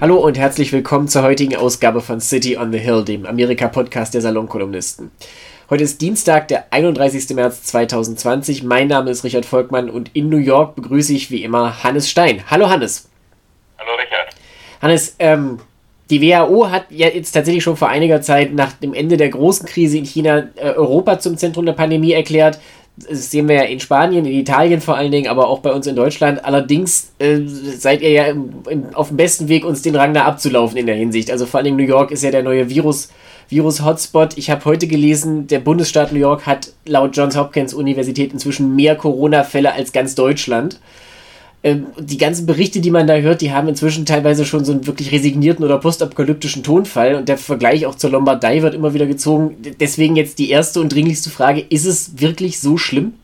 [0.00, 4.20] Hallo und herzlich willkommen zur heutigen Ausgabe von City on the Hill, dem Amerika-Podcast der
[4.20, 5.10] Salonkolumnisten.
[5.70, 7.30] Heute ist Dienstag, der 31.
[7.30, 8.62] März 2020.
[8.62, 12.44] Mein Name ist Richard Volkmann und in New York begrüße ich wie immer Hannes Stein.
[12.48, 13.08] Hallo Hannes.
[13.76, 14.36] Hallo Richard.
[14.80, 15.58] Hannes, ähm,
[16.10, 19.66] die WHO hat ja jetzt tatsächlich schon vor einiger Zeit nach dem Ende der großen
[19.66, 22.60] Krise in China äh, Europa zum Zentrum der Pandemie erklärt
[23.08, 25.86] das sehen wir ja in Spanien, in Italien vor allen Dingen, aber auch bei uns
[25.86, 26.44] in Deutschland.
[26.44, 30.24] Allerdings äh, seid ihr ja im, im, auf dem besten Weg, uns den Rang da
[30.24, 31.30] abzulaufen in der Hinsicht.
[31.30, 33.10] Also vor allen Dingen New York ist ja der neue Virus,
[33.48, 34.36] Virus-Hotspot.
[34.36, 38.96] Ich habe heute gelesen, der Bundesstaat New York hat laut Johns Hopkins Universität inzwischen mehr
[38.96, 40.80] Corona-Fälle als ganz Deutschland
[41.62, 45.10] die ganzen Berichte, die man da hört, die haben inzwischen teilweise schon so einen wirklich
[45.10, 49.56] resignierten oder postapokalyptischen Tonfall und der Vergleich auch zur Lombardei wird immer wieder gezogen.
[49.58, 53.18] Deswegen jetzt die erste und dringlichste Frage, ist es wirklich so schlimm?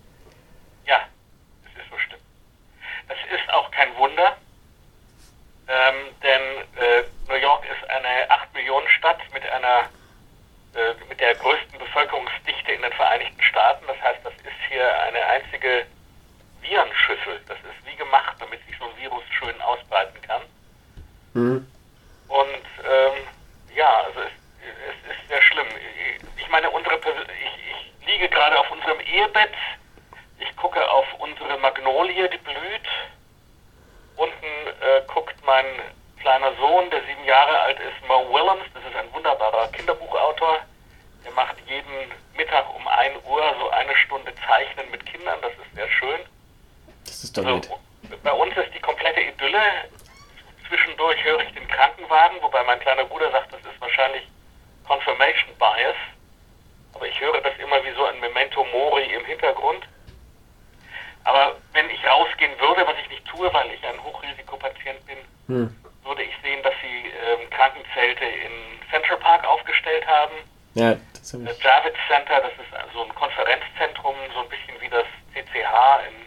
[0.84, 0.96] Ja,
[1.62, 2.18] es ist so schlimm.
[3.08, 4.36] Das ist auch kein Wunder,
[5.68, 6.42] ähm, denn
[6.82, 9.88] äh, New York ist eine 8 Millionen Stadt mit einer
[10.74, 13.84] äh, mit der größten Bevölkerungsdichte in den Vereinigten Staaten.
[13.86, 15.86] Das heißt, das ist hier eine einzige
[16.64, 17.40] Virenschüssel.
[17.46, 20.42] Das ist wie gemacht, damit sich so ein Virus schön ausbreiten kann.
[21.34, 21.66] Mhm.
[22.28, 23.28] Und ähm,
[23.74, 24.32] ja, also es,
[24.64, 25.66] es, ist sehr schlimm.
[26.36, 29.52] Ich meine, unsere ich, ich liege gerade auf unserem Ehebett.
[30.38, 32.88] Ich gucke auf unsere Magnolie, die blüht.
[34.16, 34.46] Unten
[34.80, 35.66] äh, guckt mein
[36.20, 38.64] kleiner Sohn, der sieben Jahre alt ist, Mo Willems.
[38.72, 40.60] Das ist ein wunderbarer Kinderbuchautor.
[41.24, 45.38] Der macht jeden Mittag um 1 Uhr so eine Stunde Zeichnen mit Kindern.
[45.42, 46.20] Das ist sehr schön.
[47.04, 47.78] Das ist also.
[48.22, 49.60] Bei uns ist die komplette Idylle.
[50.68, 54.22] Zwischendurch höre ich den Krankenwagen, wobei mein kleiner Bruder sagt, das ist wahrscheinlich
[54.86, 55.96] Confirmation Bias.
[56.94, 59.84] Aber ich höre das immer wie so ein Memento Mori im Hintergrund.
[61.24, 65.18] Aber wenn ich rausgehen würde, was ich nicht tue, weil ich ein Hochrisikopatient bin,
[65.48, 65.76] hm.
[66.04, 68.52] würde ich sehen, dass sie ähm, Krankenzelte in
[68.90, 70.34] Central Park aufgestellt haben.
[70.74, 75.06] Ja, das das Javits Center, das ist so ein Konferenzzentrum, so ein bisschen wie das
[75.32, 76.26] CCH in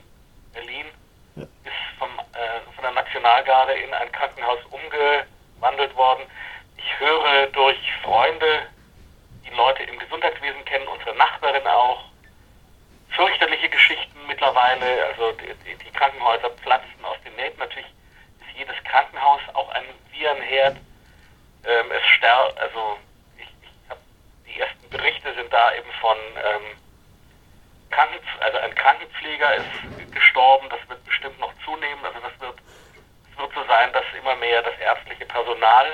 [0.54, 0.88] Berlin
[1.36, 1.44] ja.
[1.44, 6.24] ist vom, äh, von der Nationalgarde in ein Krankenhaus umgewandelt worden.
[6.78, 8.68] Ich höre durch Freunde,
[9.46, 12.06] die Leute im Gesundheitswesen kennen, unsere Nachbarin auch,
[13.10, 15.06] fürchterliche Geschichten mittlerweile.
[15.06, 17.60] Also die, die Krankenhäuser platzen aus den Nähten.
[17.60, 17.88] Natürlich
[18.40, 20.78] ist jedes Krankenhaus auch ein Virenherd.
[21.66, 22.98] Ähm, es sterbt, also
[23.38, 24.00] ich, ich habe
[24.48, 26.78] die ersten Berichte sind da eben von ähm,
[27.90, 32.04] Kranken, also ein Krankenpfleger ist gestorben, das wird bestimmt noch zunehmen.
[32.06, 32.60] Also das wird,
[33.32, 35.88] es wird so sein, dass immer mehr das ärztliche Personal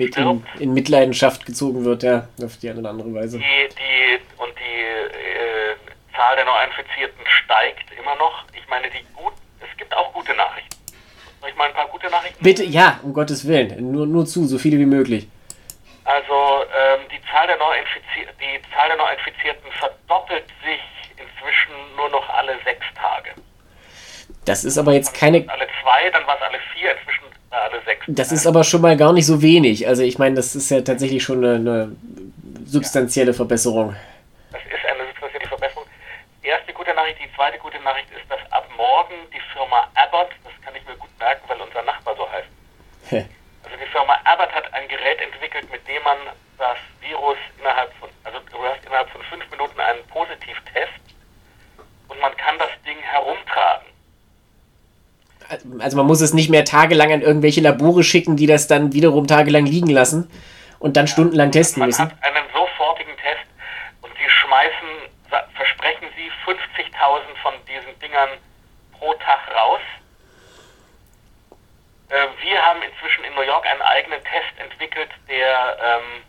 [0.00, 3.38] mit in, in, Mitleidenschaft gezogen wird, ja, auf die eine oder andere Weise.
[3.38, 8.44] Die, die, und die äh, Zahl der Neuinfizierten steigt immer noch.
[8.54, 10.76] Ich meine, die gut, es gibt auch gute Nachrichten.
[11.40, 12.42] Soll ich mal ein paar gute Nachrichten?
[12.42, 13.92] Bitte, ja, um Gottes Willen.
[13.92, 15.28] Nur, nur zu, so viele wie möglich.
[16.04, 20.80] Also ähm, die, Zahl der die Zahl der Neuinfizierten verdoppelt sich
[21.12, 23.30] inzwischen nur noch alle sechs Tage.
[24.44, 25.44] Das ist aber jetzt keine.
[25.48, 28.04] Alle zwei, dann war es alle vier, inzwischen alle sechs.
[28.08, 28.36] Das Tage.
[28.36, 29.86] ist aber schon mal gar nicht so wenig.
[29.86, 31.96] Also ich meine, das ist ja tatsächlich schon eine, eine
[32.64, 33.34] substanzielle.
[33.34, 33.96] Verbesserung.
[34.52, 35.86] Das ist eine substanzielle Verbesserung.
[36.42, 40.30] Die erste gute Nachricht, die zweite gute Nachricht ist, dass ab morgen die Firma Abbott,
[40.44, 42.48] das kann ich mir gut merken, weil unser Nachbar so heißt.
[43.62, 46.16] Also die Firma Abbott hat ein Gerät entwickelt, mit dem man
[46.58, 51.02] das Virus innerhalb von, also du hast innerhalb von fünf Minuten einen Positivtest
[52.08, 53.89] und man kann das Ding herumtragen.
[55.80, 59.26] Also man muss es nicht mehr tagelang an irgendwelche Labore schicken, die das dann wiederum
[59.26, 60.30] tagelang liegen lassen
[60.78, 62.02] und dann stundenlang testen man müssen.
[62.02, 63.46] Man hat einen sofortigen Test
[64.02, 64.88] und sie schmeißen,
[65.54, 68.30] versprechen sie 50.000 von diesen Dingern
[68.98, 69.80] pro Tag raus.
[72.10, 76.22] Äh, wir haben inzwischen in New York einen eigenen Test entwickelt, der, ähm,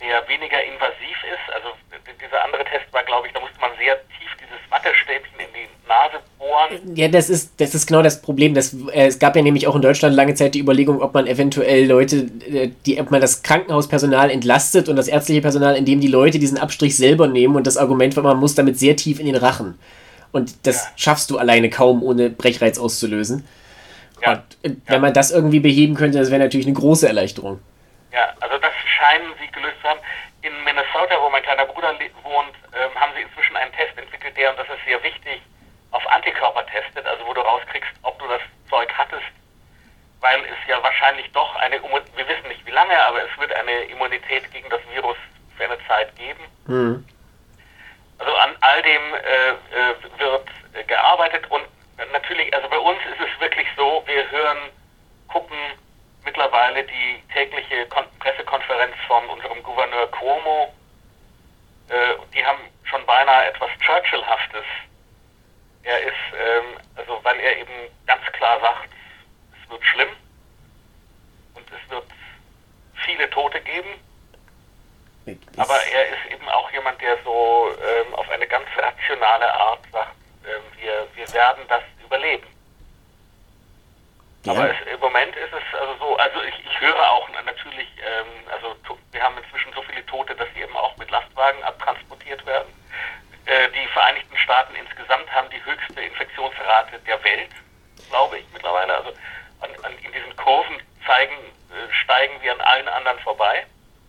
[0.00, 1.54] der weniger invasiv ist.
[1.54, 1.68] Also
[2.20, 5.88] dieser andere Test war, glaube ich, da musste man sehr tief dieses Wattestäbchen in die
[5.88, 6.96] Nase bohren.
[6.96, 8.54] Ja, das ist, das ist genau das Problem.
[8.54, 11.26] Das, äh, es gab ja nämlich auch in Deutschland lange Zeit die Überlegung, ob man
[11.26, 16.08] eventuell Leute, äh, die, ob man das Krankenhauspersonal entlastet und das ärztliche Personal, indem die
[16.08, 19.26] Leute diesen Abstrich selber nehmen und das Argument war, man muss damit sehr tief in
[19.26, 19.78] den Rachen.
[20.32, 20.90] Und das ja.
[20.96, 23.46] schaffst du alleine kaum, ohne Brechreiz auszulösen.
[24.22, 24.32] Ja.
[24.32, 24.98] Und äh, wenn ja.
[25.00, 27.58] man das irgendwie beheben könnte, das wäre natürlich eine große Erleichterung.
[28.12, 30.00] Ja, also das scheinen sie gelöst zu haben.
[30.42, 34.50] In Minnesota, wo mein kleiner Bruder wohnt, ähm, haben sie inzwischen einen Test entwickelt, der,
[34.50, 35.42] und das ist sehr wichtig,
[35.90, 39.26] auf Antikörper testet, also wo du rauskriegst, ob du das Zeug hattest,
[40.20, 43.82] weil es ja wahrscheinlich doch eine, wir wissen nicht wie lange, aber es wird eine
[43.84, 45.16] Immunität gegen das Virus
[45.56, 46.44] für eine Zeit geben.
[46.66, 47.06] Mhm.
[48.18, 51.64] Also an all dem äh, äh, wird äh, gearbeitet und
[52.12, 54.70] natürlich, also bei uns ist es wirklich so, wir hören
[57.70, 60.72] die Kon Pressekonferenz von unserem Gouverneur Cuomo.
[61.88, 64.64] Äh, die haben schon beinahe etwas Churchillhaftes.
[65.82, 67.72] Er ist, ähm, also weil er eben
[68.06, 68.90] ganz klar sagt,
[69.52, 70.10] es wird schlimm
[71.54, 72.06] und es wird
[73.04, 73.88] viele Tote geben.
[75.56, 80.16] Aber er ist eben auch jemand, der so ähm, auf eine ganz rationale Art sagt,
[80.44, 82.46] ähm, wir, wir werden das überleben.
[84.44, 84.52] Ja.
[84.52, 88.48] Aber es, im Moment ist es also so, also ich, ich höre auch natürlich, ähm,
[88.50, 88.74] also
[89.12, 92.72] wir haben inzwischen so viele Tote, dass sie eben auch mit Lastwagen abtransportiert werden.
[93.44, 97.50] Äh, die Vereinigten Staaten insgesamt haben die höchste Infektionsrate der Welt,
[98.08, 98.96] glaube ich mittlerweile.
[98.96, 99.10] Also
[99.60, 103.66] an, an, in diesen Kurven zeigen, äh, steigen wir an allen anderen vorbei.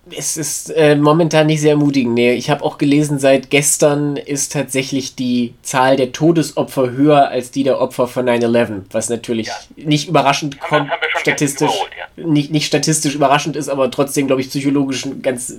[0.09, 2.15] Es ist äh, momentan nicht sehr ermutigend.
[2.15, 7.51] Nee, ich habe auch gelesen, seit gestern ist tatsächlich die Zahl der Todesopfer höher als
[7.51, 9.53] die der Opfer von 9-11, was natürlich ja.
[9.75, 10.89] nicht überraschend kommt,
[11.19, 11.69] statistisch,
[12.17, 12.25] ja.
[12.25, 15.55] nicht, nicht statistisch überraschend ist, aber trotzdem, glaube ich, psychologisch ganz,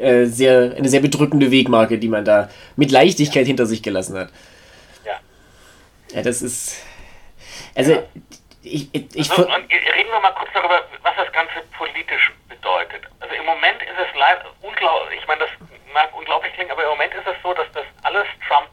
[0.00, 3.46] äh, sehr, eine sehr bedrückende Wegmarke, die man da mit Leichtigkeit ja.
[3.46, 4.30] hinter sich gelassen hat.
[5.06, 6.16] Ja.
[6.16, 6.78] Ja, das ist.
[7.76, 8.02] Also,
[8.64, 13.04] ich, ich, ich also, reden wir mal kurz darüber, was das Ganze politisch bedeutet.
[13.20, 15.50] Also im Moment ist es leider unglaublich, ich meine, das
[15.92, 18.68] mag unglaublich klingen, aber im Moment ist es so, dass das alles Trump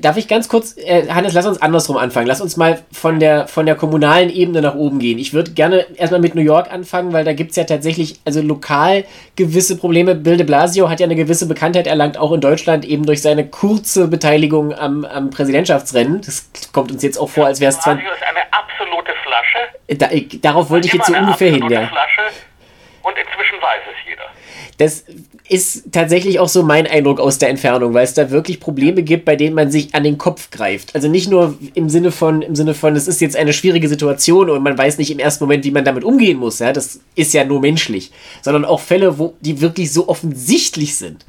[0.00, 2.26] Darf ich ganz kurz, äh, Hannes, lass uns andersrum anfangen.
[2.26, 5.18] Lass uns mal von der, von der kommunalen Ebene nach oben gehen.
[5.18, 8.40] Ich würde gerne erstmal mit New York anfangen, weil da gibt es ja tatsächlich also
[8.40, 9.04] lokal
[9.36, 10.14] gewisse Probleme.
[10.14, 13.46] Bill de Blasio hat ja eine gewisse Bekanntheit erlangt, auch in Deutschland, eben durch seine
[13.46, 16.20] kurze Beteiligung am, am Präsidentschaftsrennen.
[16.22, 17.94] Das kommt uns jetzt auch vor, als wäre es zwar.
[17.94, 19.98] Blasio ist eine absolute Flasche.
[19.98, 21.86] Da, ich, darauf wollte ich jetzt so ungefähr hin, ja.
[21.86, 22.22] Flasche
[23.02, 24.24] und inzwischen weiß es jeder.
[24.78, 25.04] Das
[25.50, 29.24] ist tatsächlich auch so mein Eindruck aus der Entfernung, weil es da wirklich Probleme gibt,
[29.24, 30.94] bei denen man sich an den Kopf greift.
[30.94, 34.48] Also nicht nur im Sinne von, im Sinne von, es ist jetzt eine schwierige Situation
[34.48, 36.60] und man weiß nicht im ersten Moment, wie man damit umgehen muss.
[36.60, 38.12] Ja, das ist ja nur menschlich,
[38.42, 41.26] sondern auch Fälle, wo die wirklich so offensichtlich sind.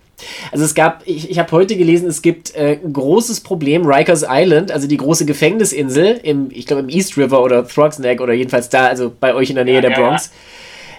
[0.51, 4.23] Also es gab, ich, ich habe heute gelesen, es gibt äh, ein großes Problem, Rikers
[4.29, 8.33] Island, also die große Gefängnisinsel im, ich glaube im East River oder Throgs Neck oder
[8.33, 10.25] jedenfalls da, also bei euch in der Nähe ja, der Bronx.
[10.25, 10.37] Ja, ja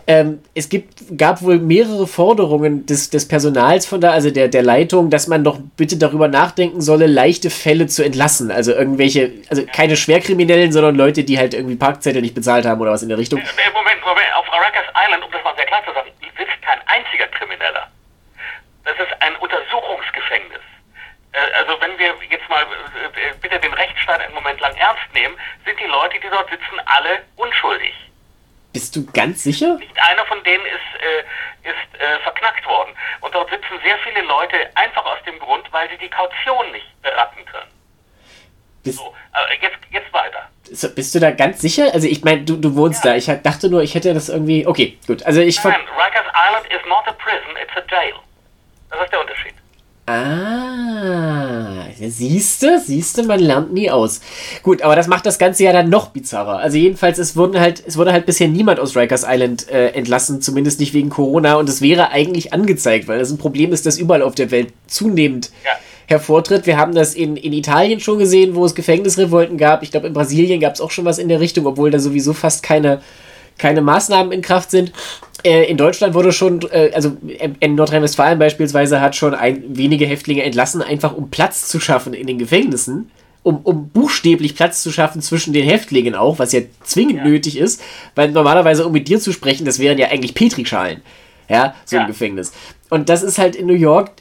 [0.06, 4.62] ähm, es gibt, gab wohl mehrere Forderungen des, des Personals von da, also der, der
[4.62, 8.50] Leitung, dass man doch bitte darüber nachdenken solle, leichte Fälle zu entlassen.
[8.50, 12.92] Also irgendwelche, also keine Schwerkriminellen, sondern Leute, die halt irgendwie Parkzettel nicht bezahlt haben oder
[12.92, 13.40] was in der Richtung.
[13.40, 17.26] Moment, Moment, auf Rikers Island, um das mal sehr klar zu sagen, sitzt kein einziger
[17.28, 17.88] Krimineller.
[18.84, 20.60] Das ist ein Untersuchungsgefängnis.
[21.32, 25.34] Äh, also wenn wir jetzt mal äh, bitte den Rechtsstaat einen Moment lang ernst nehmen,
[25.64, 27.94] sind die Leute, die dort sitzen, alle unschuldig.
[28.72, 29.76] Bist du ganz sicher?
[29.76, 32.94] Nicht einer von denen ist, äh, ist äh, verknackt worden.
[33.20, 37.02] Und dort sitzen sehr viele Leute einfach aus dem Grund, weil sie die Kaution nicht
[37.02, 37.70] beraten können.
[38.82, 39.14] Bist so,
[39.60, 40.48] jetzt, jetzt weiter.
[40.70, 41.92] So, bist du da ganz sicher?
[41.92, 43.12] Also ich meine, du, du wohnst ja.
[43.12, 43.16] da.
[43.16, 44.66] Ich dachte nur, ich hätte das irgendwie...
[44.66, 45.22] Okay, gut.
[45.24, 45.62] Also ich...
[45.62, 48.14] Nein, Rikers Island is not a prison, it's a jail.
[48.90, 49.54] Das ist der Unterschied.
[50.06, 54.20] Ah, siehste, siehste, man lernt nie aus.
[54.62, 56.58] Gut, aber das macht das Ganze ja dann noch bizarrer.
[56.58, 60.40] Also jedenfalls, es wurden halt, es wurde halt bisher niemand aus Rikers Island äh, entlassen,
[60.40, 61.54] zumindest nicht wegen Corona.
[61.54, 64.72] Und es wäre eigentlich angezeigt, weil das ein Problem ist, das überall auf der Welt
[64.86, 65.70] zunehmend ja.
[66.06, 66.66] hervortritt.
[66.66, 69.82] Wir haben das in, in Italien schon gesehen, wo es Gefängnisrevolten gab.
[69.82, 72.32] Ich glaube, in Brasilien gab es auch schon was in der Richtung, obwohl da sowieso
[72.32, 73.00] fast keine,
[73.58, 74.92] keine Maßnahmen in Kraft sind.
[75.44, 77.16] Äh, in Deutschland wurde schon, äh, also
[77.60, 82.26] in Nordrhein-Westfalen beispielsweise hat schon ein, wenige Häftlinge entlassen, einfach um Platz zu schaffen in
[82.26, 83.10] den Gefängnissen.
[83.44, 87.24] Um, um buchstäblich Platz zu schaffen zwischen den Häftlingen auch, was ja zwingend ja.
[87.24, 87.82] nötig ist,
[88.14, 91.02] weil normalerweise, um mit dir zu sprechen, das wären ja eigentlich Petrischalen.
[91.48, 92.02] Ja, so ja.
[92.02, 92.52] ein Gefängnis.
[92.88, 94.12] Und das ist halt in New York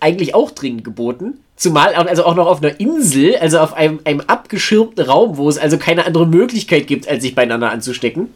[0.00, 1.40] eigentlich auch dringend geboten.
[1.56, 5.58] Zumal also auch noch auf einer Insel, also auf einem, einem abgeschirmten Raum, wo es
[5.58, 8.30] also keine andere Möglichkeit gibt, als sich beieinander anzustecken.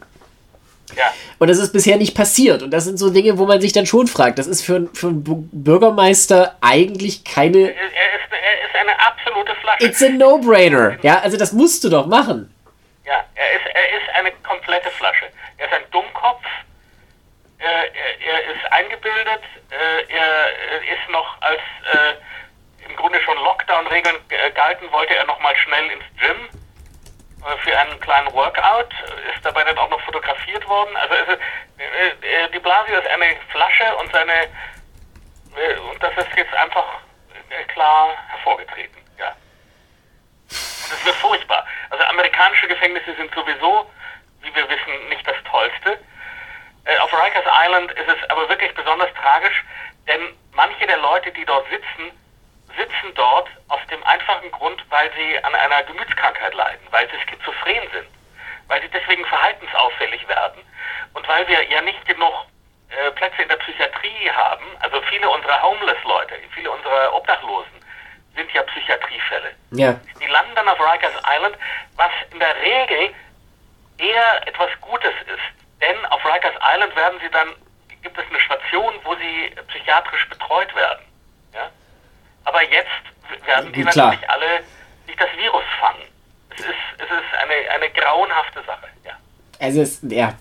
[0.95, 1.13] Ja.
[1.37, 2.63] Und das ist bisher nicht passiert.
[2.63, 4.39] Und das sind so Dinge, wo man sich dann schon fragt.
[4.39, 7.59] Das ist für, für einen Bürgermeister eigentlich keine.
[7.59, 9.85] Er ist, er ist eine absolute Flasche.
[9.85, 10.97] It's a no-brainer.
[11.01, 12.53] Ja, also das musst du doch machen.
[13.05, 15.25] Ja, er ist, er ist eine komplette Flasche.
[15.57, 16.43] Er ist ein Dummkopf.
[17.59, 19.41] Er, er, er ist eingebildet.
[19.69, 21.61] Äh, er ist noch als
[21.93, 24.15] äh, im Grunde schon Lockdown-Regeln
[24.55, 26.49] galten, wollte er noch mal schnell ins Gym
[27.45, 28.93] äh, für einen kleinen Workout,
[29.35, 29.88] ist dabei dann auch
[30.39, 30.95] fotografiert worden.
[30.97, 31.39] Also ist,
[31.77, 36.85] äh, äh, die Blasio ist eine Flasche und seine äh, und das ist jetzt einfach
[37.49, 38.97] äh, klar hervorgetreten.
[39.17, 39.29] Ja.
[39.29, 41.65] Und es wird furchtbar.
[41.89, 43.89] Also amerikanische Gefängnisse sind sowieso,
[44.41, 45.99] wie wir wissen, nicht das Tollste.
[46.85, 49.63] Äh, auf Rikers Island ist es aber wirklich besonders tragisch,
[50.07, 50.21] denn
[50.53, 52.11] manche der Leute, die dort sitzen,
[52.77, 57.89] sitzen dort aus dem einfachen Grund, weil sie an einer Gemütskrankheit leiden, weil sie schizophren
[57.91, 58.07] sind,
[58.69, 60.61] weil sie deswegen verhaltensauffällig werden
[61.13, 62.33] und weil wir ja nicht genug
[62.89, 67.71] äh, Plätze in der Psychiatrie haben, also viele unserer Homeless-Leute, viele unserer Obdachlosen,
[68.35, 69.51] sind ja Psychiatriefälle.
[69.71, 69.99] Ja.
[70.19, 71.57] Die landen dann auf Rikers Island,
[71.97, 73.13] was in der Regel
[73.97, 75.81] eher etwas Gutes ist.
[75.81, 77.49] Denn auf Rikers Island werden sie dann,
[78.01, 81.05] gibt es eine Station, wo sie psychiatrisch betreut werden.
[81.53, 81.69] Ja?
[82.45, 84.07] Aber jetzt werden die Klar.
[84.07, 84.63] natürlich alle
[85.05, 86.08] sich das Virus fangen.
[86.59, 89.11] Es ist, es ist eine, eine grauenhafte Sache, ja.
[89.59, 90.35] Also es, ja,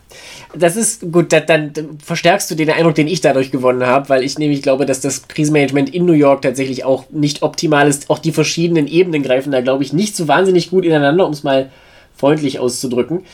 [0.54, 4.08] das ist gut, da, dann, dann verstärkst du den Eindruck, den ich dadurch gewonnen habe,
[4.08, 8.10] weil ich nämlich glaube, dass das Krisenmanagement in New York tatsächlich auch nicht optimal ist.
[8.10, 11.42] Auch die verschiedenen Ebenen greifen da, glaube ich, nicht so wahnsinnig gut ineinander, um es
[11.42, 11.70] mal
[12.16, 13.24] freundlich auszudrücken.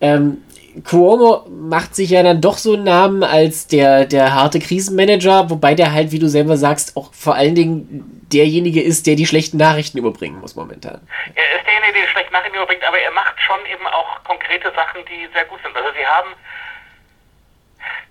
[0.00, 0.38] Ähm,
[0.82, 5.74] Cuomo macht sich ja dann doch so einen Namen als der, der harte Krisenmanager, wobei
[5.74, 9.56] der halt, wie du selber sagst, auch vor allen Dingen derjenige ist, der die schlechten
[9.56, 11.06] Nachrichten überbringen muss momentan.
[11.34, 14.72] Er ist derjenige, der die schlechten Nachrichten überbringt, aber er macht schon eben auch konkrete
[14.74, 15.76] Sachen, die sehr gut sind.
[15.76, 16.30] Also sie haben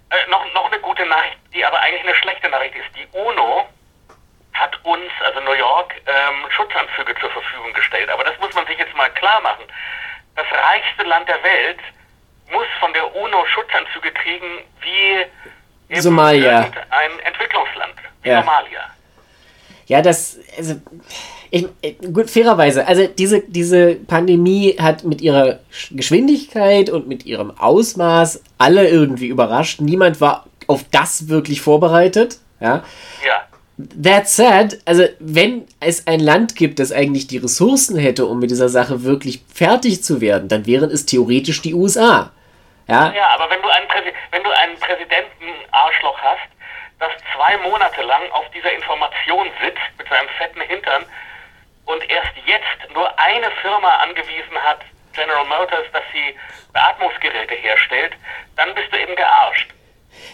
[0.09, 2.95] äh, noch, noch eine gute Nachricht, die aber eigentlich eine schlechte Nachricht ist.
[2.95, 3.67] Die UNO
[4.53, 8.09] hat uns, also New York, ähm, Schutzanzüge zur Verfügung gestellt.
[8.09, 9.65] Aber das muss man sich jetzt mal klar machen.
[10.35, 11.79] Das reichste Land der Welt
[12.53, 16.59] muss von der UNO Schutzanzüge kriegen wie Somalia.
[16.61, 17.93] ein Entwicklungsland,
[18.23, 18.41] wie Ja.
[18.41, 18.79] Somalia.
[19.87, 20.75] Ja, das, also,
[21.51, 21.67] ich,
[22.13, 28.41] gut, fairerweise, also diese, diese Pandemie hat mit ihrer Sch- Geschwindigkeit und mit ihrem Ausmaß
[28.57, 29.81] alle irgendwie überrascht.
[29.81, 32.37] Niemand war auf das wirklich vorbereitet.
[32.61, 32.83] Ja.
[33.25, 33.41] Ja.
[34.01, 38.51] That said, also wenn es ein Land gibt, das eigentlich die Ressourcen hätte, um mit
[38.51, 42.31] dieser Sache wirklich fertig zu werden, dann wären es theoretisch die USA.
[42.87, 46.47] Ja, Ja, aber wenn du einen, Präsi wenn du einen Präsidenten-Arschloch hast,
[46.99, 51.03] das zwei Monate lang auf dieser Information sitzt mit seinem fetten Hintern
[51.85, 54.79] und erst jetzt nur eine Firma angewiesen hat,
[55.13, 56.35] General Motors, dass sie
[56.73, 58.13] Beatmungsgeräte herstellt,
[58.55, 59.69] dann bist du eben gearscht.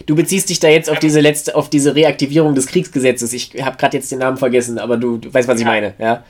[0.06, 3.34] du beziehst dich da jetzt auf diese letzte, auf diese Reaktivierung des Kriegsgesetzes.
[3.34, 5.72] Ich habe gerade jetzt den Namen vergessen, aber du, du weißt, was ich Ja.
[5.72, 6.24] meine, ja?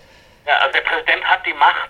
[0.48, 1.90] Ja, also der Präsident hat die Macht,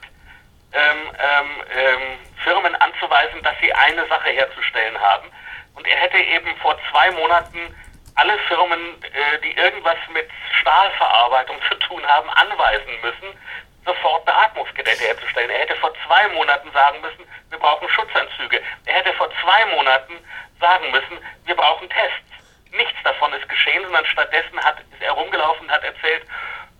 [0.73, 2.01] ähm, ähm, ähm,
[2.43, 5.29] Firmen anzuweisen, dass sie eine Sache herzustellen haben.
[5.75, 7.75] Und er hätte eben vor zwei Monaten
[8.15, 10.29] alle Firmen, äh, die irgendwas mit
[10.59, 13.37] Stahlverarbeitung zu tun haben, anweisen müssen,
[13.85, 15.49] sofort Beatmungsgeräte herzustellen.
[15.49, 18.61] Er hätte vor zwei Monaten sagen müssen, wir brauchen Schutzanzüge.
[18.85, 20.13] Er hätte vor zwei Monaten
[20.59, 22.29] sagen müssen, wir brauchen Tests.
[22.71, 26.23] Nichts davon ist geschehen, sondern stattdessen hat, ist er rumgelaufen und hat erzählt,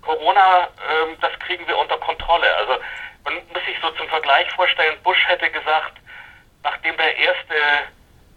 [0.01, 2.53] Corona, ähm, das kriegen wir unter Kontrolle.
[2.55, 2.77] Also
[3.23, 5.93] man muss sich so zum Vergleich vorstellen, Bush hätte gesagt,
[6.63, 7.55] nachdem der erste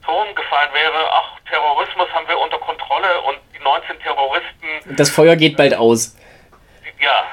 [0.05, 5.37] Turm gefallen wäre, ach, Terrorismus haben wir unter Kontrolle und die 19 Terroristen, Das Feuer
[5.37, 6.17] geht bald aus.
[7.01, 7.25] ja,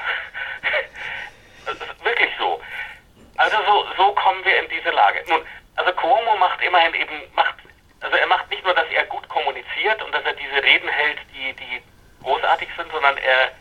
[2.04, 2.60] wirklich so.
[3.36, 5.24] Also so, so kommen wir in diese Lage.
[5.28, 5.40] Nun,
[5.76, 7.54] also Cuomo macht immerhin eben, macht,
[8.00, 11.18] also er macht nicht nur, dass er gut kommuniziert und dass er diese Reden hält,
[11.34, 11.82] die, die
[12.22, 13.52] großartig sind, sondern er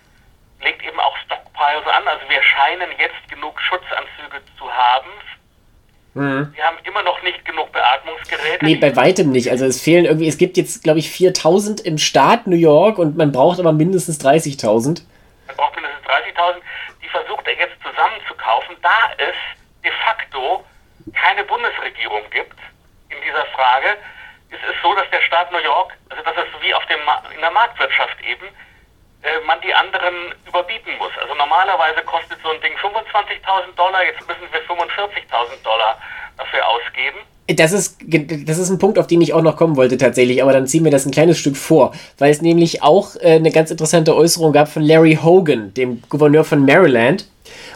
[0.61, 2.07] legt eben auch Stockpiles an.
[2.07, 5.09] Also wir scheinen jetzt genug Schutzanzüge zu haben.
[6.15, 8.65] Wir haben immer noch nicht genug Beatmungsgeräte.
[8.65, 9.51] Nee, bei weitem nicht.
[9.51, 13.15] Also es fehlen irgendwie, es gibt jetzt, glaube ich, 4000 im Staat New York und
[13.15, 15.03] man braucht aber mindestens 30.000.
[15.47, 16.55] Man braucht mindestens 30.000.
[17.01, 19.35] Die versucht er jetzt zusammenzukaufen, da es
[19.83, 20.65] de facto
[21.13, 22.57] keine Bundesregierung gibt
[23.09, 23.95] in dieser Frage.
[24.49, 27.23] Es ist so, dass der Staat New York, also dass es wie auf dem Ma
[27.33, 28.47] in der Marktwirtschaft eben,
[29.21, 31.11] äh, man die anderen überbieten muss.
[31.21, 35.97] Also normalerweise kostet so ein Ding 25.000 Dollar, jetzt müssen wir 45.000 Dollar
[36.37, 37.19] dafür ausgeben.
[37.47, 40.53] Das ist, das ist ein Punkt, auf den ich auch noch kommen wollte tatsächlich, aber
[40.53, 43.71] dann ziehen wir das ein kleines Stück vor, weil es nämlich auch äh, eine ganz
[43.71, 47.27] interessante Äußerung gab von Larry Hogan, dem Gouverneur von Maryland.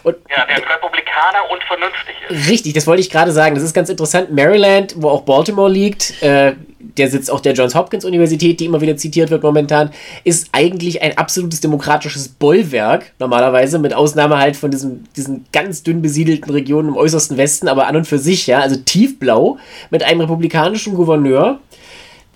[0.04, 2.50] Und Ja, der Republikaner und vernünftig ist.
[2.50, 3.56] Richtig, das wollte ich gerade sagen.
[3.56, 4.32] Das ist ganz interessant.
[4.32, 6.54] Maryland, wo auch Baltimore liegt, äh,
[6.98, 9.92] der Sitz auch der Johns Hopkins Universität, die immer wieder zitiert wird momentan,
[10.24, 16.02] ist eigentlich ein absolutes demokratisches Bollwerk, normalerweise, mit Ausnahme halt von diesem, diesen ganz dünn
[16.02, 19.58] besiedelten Regionen im äußersten Westen, aber an und für sich, ja, also tiefblau,
[19.90, 21.60] mit einem republikanischen Gouverneur,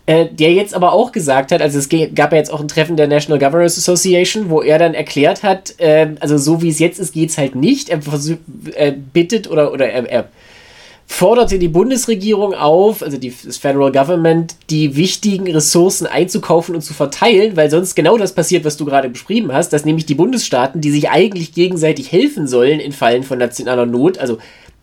[0.08, 2.96] äh, der jetzt aber auch gesagt hat, also es gab ja jetzt auch ein Treffen
[2.96, 6.98] der National Governors Association, wo er dann erklärt hat, äh, also so wie es jetzt
[6.98, 7.90] ist, geht's halt nicht.
[7.90, 8.00] Er
[8.76, 10.30] äh, bittet oder, oder er, er
[11.06, 16.94] forderte die Bundesregierung auf, also die, das Federal Government, die wichtigen Ressourcen einzukaufen und zu
[16.94, 20.80] verteilen, weil sonst genau das passiert, was du gerade beschrieben hast, dass nämlich die Bundesstaaten,
[20.80, 24.38] die sich eigentlich gegenseitig helfen sollen in Fällen von nationaler Not, also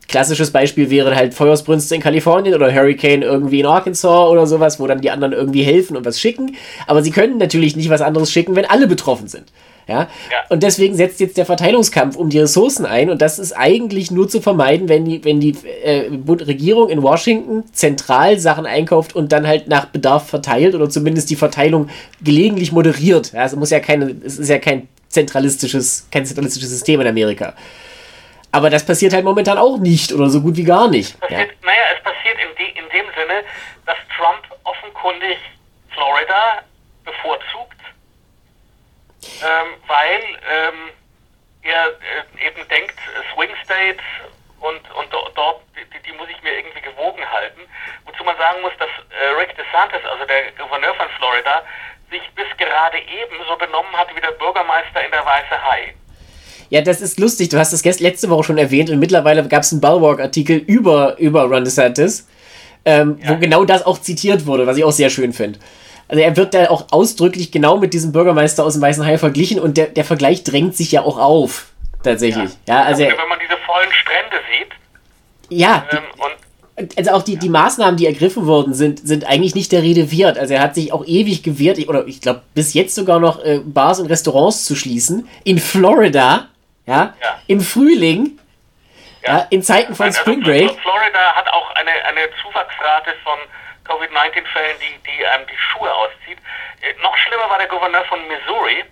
[0.09, 4.87] klassisches Beispiel wäre halt Feuersbrünste in Kalifornien oder Hurricane irgendwie in Arkansas oder sowas, wo
[4.87, 6.57] dann die anderen irgendwie helfen und was schicken,
[6.87, 9.53] aber sie können natürlich nicht was anderes schicken, wenn alle betroffen sind.
[9.87, 10.01] Ja?
[10.01, 10.09] ja?
[10.49, 14.29] Und deswegen setzt jetzt der Verteilungskampf um die Ressourcen ein und das ist eigentlich nur
[14.29, 19.47] zu vermeiden, wenn die, wenn die äh, Regierung in Washington zentral Sachen einkauft und dann
[19.47, 21.89] halt nach Bedarf verteilt oder zumindest die Verteilung
[22.23, 23.33] gelegentlich moderiert.
[23.33, 27.55] Ja, es muss ja keine, es ist ja kein zentralistisches, kein zentralistisches System in Amerika.
[28.55, 31.19] Aber das passiert halt momentan auch nicht oder so gut wie gar nicht.
[31.19, 31.67] Passiert, ja.
[31.67, 33.43] Naja, es passiert in, die, in dem Sinne,
[33.85, 35.39] dass Trump offenkundig
[35.93, 36.63] Florida
[37.05, 37.81] bevorzugt,
[39.43, 40.91] ähm, weil ähm,
[41.63, 42.95] er äh, eben denkt,
[43.35, 44.05] Swing States
[44.61, 47.63] und, und dort, die, die, muss ich mir irgendwie gewogen halten.
[48.05, 51.65] Wozu man sagen muss, dass äh, Rick DeSantis, also der Gouverneur von Florida,
[52.09, 55.95] sich bis gerade eben so benommen hat wie der Bürgermeister in der Weiße Hai.
[56.71, 57.49] Ja, das ist lustig.
[57.51, 61.45] Du hast das letzte Woche schon erwähnt und mittlerweile gab es einen Ballwalk-Artikel über, über
[61.45, 62.27] Ron DeSantis,
[62.85, 63.31] ähm, ja.
[63.31, 65.59] wo genau das auch zitiert wurde, was ich auch sehr schön finde.
[66.09, 69.59] Also er wird da auch ausdrücklich genau mit diesem Bürgermeister aus dem Weißen Hai verglichen
[69.59, 71.69] und der, der Vergleich drängt sich ja auch auf.
[72.03, 72.51] Tatsächlich.
[72.67, 73.03] Ja, ja also.
[73.03, 75.59] wenn man diese vollen Strände sieht.
[75.59, 75.87] Ja.
[75.91, 76.35] Ähm, und
[76.97, 80.39] also auch die, die Maßnahmen, die ergriffen worden sind, sind eigentlich nicht der Rede wert.
[80.39, 83.61] Also er hat sich auch ewig gewehrt, oder ich glaube bis jetzt sogar noch äh,
[83.65, 85.29] Bars und Restaurants zu schließen.
[85.45, 86.49] In Florida,
[86.87, 87.41] ja, ja.
[87.47, 88.39] im Frühling,
[89.27, 89.39] ja.
[89.39, 89.47] ja.
[89.51, 90.71] in Zeiten von also Spring Break.
[90.81, 93.39] Florida hat auch eine, eine Zuwachsrate von
[93.85, 96.39] Covid-19-Fällen, die, die einem die Schuhe auszieht.
[96.81, 98.85] Äh, noch schlimmer war der Gouverneur von Missouri,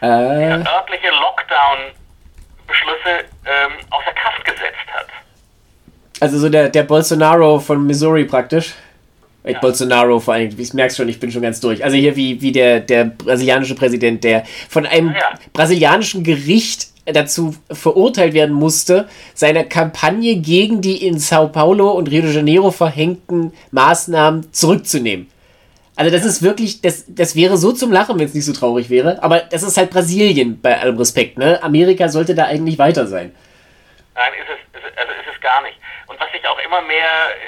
[0.00, 5.08] der örtliche Lockdown-Beschlüsse ähm, außer Kraft gesetzt hat.
[6.20, 8.74] Also so der, der Bolsonaro von Missouri praktisch.
[9.46, 9.58] Ja.
[9.58, 11.84] Bolsonaro vor allem, ich merke schon, ich bin schon ganz durch.
[11.84, 15.38] Also hier wie, wie der, der brasilianische Präsident, der von einem ja.
[15.52, 22.22] brasilianischen Gericht dazu verurteilt werden musste, seine Kampagne gegen die in Sao Paulo und Rio
[22.22, 25.30] de Janeiro verhängten Maßnahmen zurückzunehmen.
[25.96, 28.90] Also das ist wirklich, das, das wäre so zum Lachen, wenn es nicht so traurig
[28.90, 29.22] wäre.
[29.22, 31.38] Aber das ist halt Brasilien, bei allem Respekt.
[31.38, 31.62] Ne?
[31.62, 33.34] Amerika sollte da eigentlich weiter sein.
[34.14, 35.78] Nein, ist es, ist, also ist es gar nicht.
[36.06, 37.06] Und was sich auch immer mehr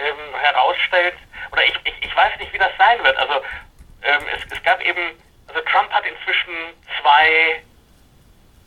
[0.09, 1.15] ähm, herausstellt,
[1.57, 3.17] oder ich, ich, ich weiß nicht, wie das sein wird.
[3.17, 3.35] Also
[4.03, 6.53] ähm, es, es gab eben, also Trump hat inzwischen
[7.01, 7.63] zwei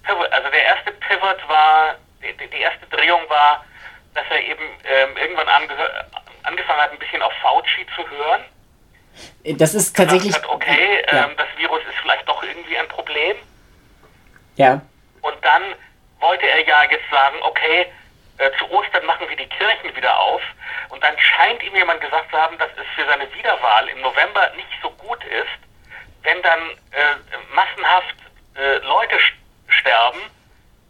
[0.04, 3.64] Pivot, also der erste Pivot war, die, die erste Drehung war,
[4.16, 8.44] dass er eben ähm, irgendwann angefangen hat, ein bisschen auf Fauci zu hören.
[9.58, 10.34] Das ist tatsächlich.
[10.34, 11.26] Hat, okay, ja.
[11.26, 13.38] ähm, das Virus ist vielleicht doch irgendwie ein Problem.
[14.56, 14.82] Ja.
[15.22, 15.62] Und dann
[16.20, 17.86] wollte er ja jetzt sagen, okay,
[18.40, 20.42] äh, zu Ostern machen wir die Kirchen wieder auf.
[20.90, 24.50] Und dann scheint ihm jemand gesagt zu haben, dass es für seine Wiederwahl im November
[24.56, 25.60] nicht so gut ist,
[26.24, 28.16] wenn dann äh, massenhaft
[28.56, 29.18] äh, Leute
[29.68, 30.20] sterben,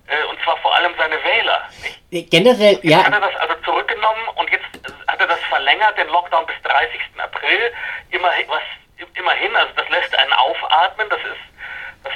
[0.07, 1.69] äh, und zwar vor allem seine Wähler.
[2.11, 2.31] Nicht?
[2.31, 3.03] Generell, jetzt ja.
[3.03, 4.65] hat er das also zurückgenommen und jetzt
[5.07, 6.99] hat er das verlängert, den Lockdown bis 30.
[7.17, 7.73] April.
[8.11, 8.61] Immerhin, was,
[9.15, 12.13] immerhin also das lässt einen aufatmen, das ist, das,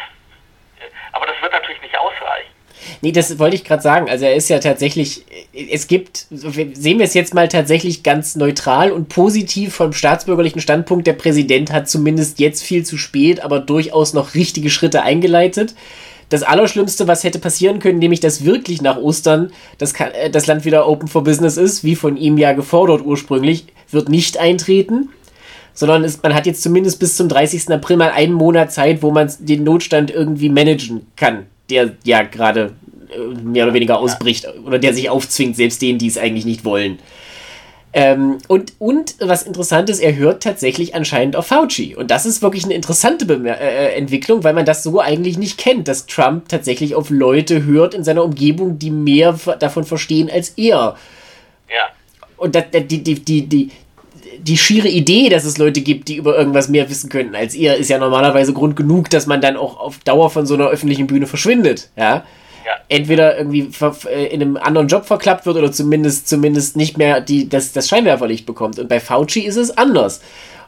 [0.80, 2.54] äh, aber das wird natürlich nicht ausreichen.
[3.02, 4.10] Nee, das wollte ich gerade sagen.
[4.10, 8.92] Also er ist ja tatsächlich, es gibt, sehen wir es jetzt mal tatsächlich ganz neutral
[8.92, 11.08] und positiv vom staatsbürgerlichen Standpunkt.
[11.08, 15.76] Der Präsident hat zumindest jetzt viel zu spät, aber durchaus noch richtige Schritte eingeleitet.
[16.30, 20.66] Das Allerschlimmste, was hätte passieren können, nämlich dass wirklich nach Ostern das, äh, das Land
[20.66, 25.10] wieder open for business ist, wie von ihm ja gefordert ursprünglich, wird nicht eintreten
[25.76, 27.72] sondern es, man hat jetzt zumindest bis zum 30.
[27.72, 32.74] April mal einen Monat Zeit, wo man den Notstand irgendwie managen kann der ja gerade
[33.14, 36.66] äh, mehr oder weniger ausbricht oder der sich aufzwingt, selbst denen, die es eigentlich nicht
[36.66, 37.00] wollen.
[37.96, 41.96] Ähm, und, und was interessant ist, er hört tatsächlich anscheinend auf Fauci.
[41.96, 45.38] Und das ist wirklich eine interessante Bemer äh, äh Entwicklung, weil man das so eigentlich
[45.38, 50.30] nicht kennt, dass Trump tatsächlich auf Leute hört in seiner Umgebung, die mehr davon verstehen
[50.32, 50.98] als er.
[51.70, 51.90] Ja.
[52.38, 53.72] Und das, die, die, die, die,
[54.38, 57.76] die schiere Idee, dass es Leute gibt, die über irgendwas mehr wissen könnten als ihr,
[57.76, 61.08] ist ja normalerweise Grund genug, dass man dann auch auf Dauer von so einer öffentlichen
[61.08, 61.90] Bühne verschwindet.
[61.96, 62.26] Ja.
[62.66, 62.80] Ja.
[62.88, 63.70] Entweder irgendwie
[64.08, 67.90] äh, in einem anderen Job verklappt wird oder zumindest, zumindest nicht mehr die, das, das
[67.90, 68.80] Scheinwerferlicht bekommt.
[68.80, 70.22] Und bei Fauci ist es anders.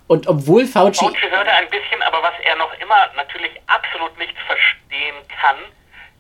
[0.08, 1.06] Und obwohl Fauci.
[1.06, 5.56] Fauci hörte ein bisschen, aber was er noch immer natürlich absolut nicht verstehen kann,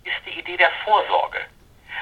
[0.04, 1.40] ist die Idee der Vorsorge.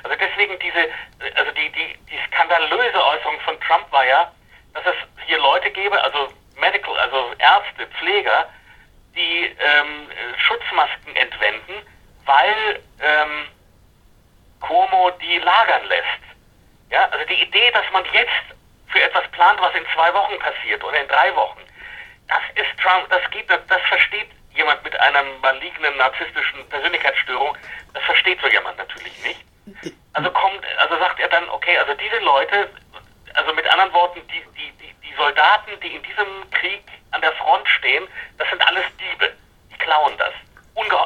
[0.04, 0.88] Also deswegen diese,
[1.36, 4.32] also die, die, die skandalöse Äußerung von Trump war ja,
[4.74, 8.50] dass es hier Leute gäbe, also Medical, also Ärzte, Pfleger,
[9.16, 11.74] die ähm, Schutzmasken entwenden,
[12.26, 13.48] weil ähm,
[14.60, 16.24] Cuomo die lagern lässt.
[16.90, 18.32] Ja, also die Idee, dass man jetzt
[18.88, 21.62] für etwas plant, was in zwei Wochen passiert oder in drei Wochen,
[22.28, 27.58] das ist Trump, das geht, das versteht jemand mit einer malignen narzisstischen Persönlichkeitsstörung,
[27.94, 29.44] das versteht so jemand natürlich nicht.
[30.14, 32.70] Also kommt, also sagt er dann, okay, also diese Leute
[33.34, 37.32] also mit anderen Worten, die, die, die, die Soldaten, die in diesem Krieg an der
[37.34, 38.04] Front stehen,
[38.38, 39.32] das sind alles Diebe.
[39.72, 40.34] Die klauen das.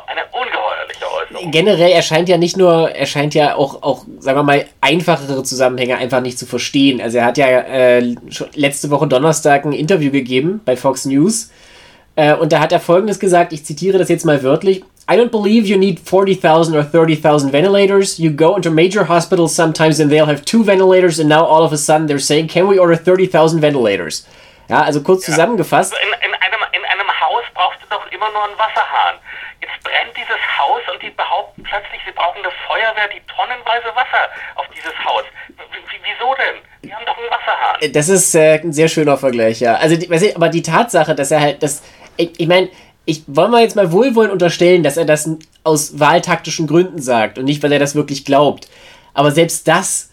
[0.08, 1.52] eine ungeheuerliche Äußerung.
[1.52, 5.98] Generell erscheint ja nicht nur, er scheint ja auch, auch, sagen wir mal, einfachere Zusammenhänge
[5.98, 7.02] einfach nicht zu verstehen.
[7.02, 8.16] Also er hat ja äh,
[8.54, 11.52] letzte Woche Donnerstag ein Interview gegeben bei Fox News
[12.16, 14.84] äh, und da hat er folgendes gesagt, ich zitiere das jetzt mal wörtlich.
[15.10, 18.20] I don't believe you need 40,000 or 30,000 ventilators.
[18.20, 21.72] You go into major hospitals sometimes and they'll have two ventilators and now all of
[21.72, 24.28] a sudden they're saying, can we order 30,000 ventilators?
[24.70, 25.34] Ja, also kurz ja.
[25.34, 25.93] zusammengefasst.
[25.93, 29.15] Also in, in, einem, in einem Haus brauchst du doch immer nur einen Wasserhahn.
[29.62, 34.28] Jetzt brennt dieses Haus und die behaupten plötzlich, sie brauchen eine Feuerwehr, die tonnenweise Wasser
[34.56, 35.24] auf dieses Haus.
[35.56, 35.63] W
[36.04, 36.62] wieso denn?
[36.84, 37.93] Die haben doch einen Wasserhahn.
[37.93, 39.76] Das ist äh, ein sehr schöner Vergleich, ja.
[39.76, 41.82] Also, die, aber die Tatsache, dass er halt, das,
[42.17, 42.70] ich, ich meine,
[43.08, 45.30] ich wollen wir jetzt mal wohlwollend unterstellen, dass er das
[45.63, 48.67] aus wahltaktischen Gründen sagt und nicht, weil er das wirklich glaubt.
[49.13, 50.12] Aber selbst das,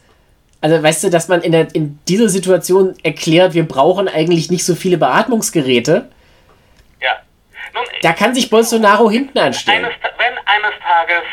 [0.60, 4.64] also weißt du, dass man in, der, in dieser Situation erklärt, wir brauchen eigentlich nicht
[4.64, 6.08] so viele Beatmungsgeräte.
[7.02, 7.16] Ja.
[7.74, 9.84] Nun, da kann sich Bolsonaro hinten anstellen.
[9.84, 11.24] Eines, wenn eines Tages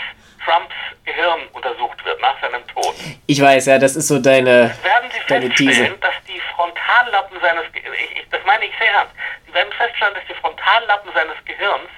[0.44, 0.74] Trumps
[1.06, 2.94] Gehirn untersucht wird nach seinem Tod.
[3.28, 5.90] Ich weiß, ja, das ist so deine, werden Sie deine These.
[6.02, 9.14] dass die Frontallappen seines ich, das meine ich sehr ernst.
[9.48, 11.90] Sie werden feststellen, dass die Frontallappen seines Gehirns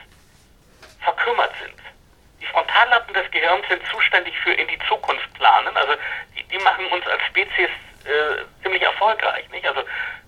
[1.02, 1.74] verkümmert sind.
[2.42, 5.76] Die Frontallappen des Gehirns sind zuständig für in die Zukunft planen.
[5.76, 5.94] Also
[6.38, 7.70] die, die machen uns als Spezies
[8.06, 9.50] äh, ziemlich erfolgreich.
[9.52, 9.68] Nicht?
[9.68, 9.82] Also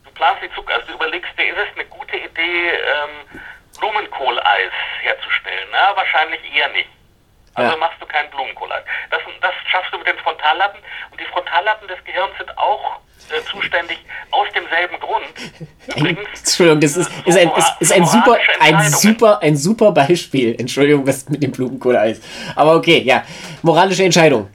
[0.04, 3.42] du planst die Zukunft, also du überlegst dir, ist es eine gute Idee, ähm,
[3.80, 5.68] Blumenkohleis herzustellen?
[5.72, 6.90] Na, wahrscheinlich eher nicht.
[7.56, 7.78] Also ja.
[7.78, 8.84] machst du keinen Blumenkohleis.
[9.10, 10.80] Das, das schaffst du mit den Frontallappen.
[11.12, 13.00] Und die Frontallappen des Gehirns sind auch
[13.32, 13.98] äh, zuständig
[14.32, 15.26] aus demselben Grund.
[15.96, 20.56] Übrigens, Entschuldigung, das ist, ist, ein, ist, ist ein, super, ein, super, ein super Beispiel.
[20.60, 22.22] Entschuldigung, was mit dem Blumenkohleis.
[22.56, 23.24] Aber okay, ja.
[23.62, 24.50] Moralische Entscheidung.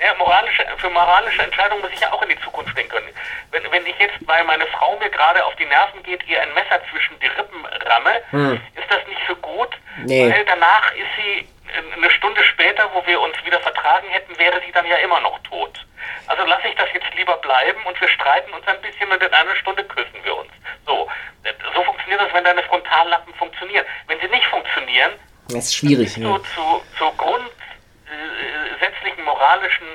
[0.00, 3.08] Ja, moralische, für moralische Entscheidungen muss ich ja auch in die Zukunft denken können.
[3.52, 6.52] Wenn, wenn ich jetzt, weil meine Frau mir gerade auf die Nerven geht, ihr ein
[6.54, 8.60] Messer zwischen die Rippen ramme, hm.
[8.74, 9.68] ist das nicht so gut,
[10.04, 10.28] nee.
[10.28, 11.46] weil danach ist sie
[11.96, 15.38] eine Stunde später, wo wir uns wieder vertragen hätten, wäre sie dann ja immer noch
[15.40, 15.86] tot.
[16.26, 19.32] Also lasse ich das jetzt lieber bleiben und wir streiten uns ein bisschen und in
[19.32, 20.50] einer Stunde küssen wir uns.
[20.86, 21.08] So,
[21.74, 23.84] so funktioniert das, wenn deine Frontallappen funktionieren.
[24.06, 25.12] Wenn sie nicht funktionieren,
[25.48, 26.14] das ist schwierig.
[26.14, 29.86] Du zu, zu grundsätzlichen moralischen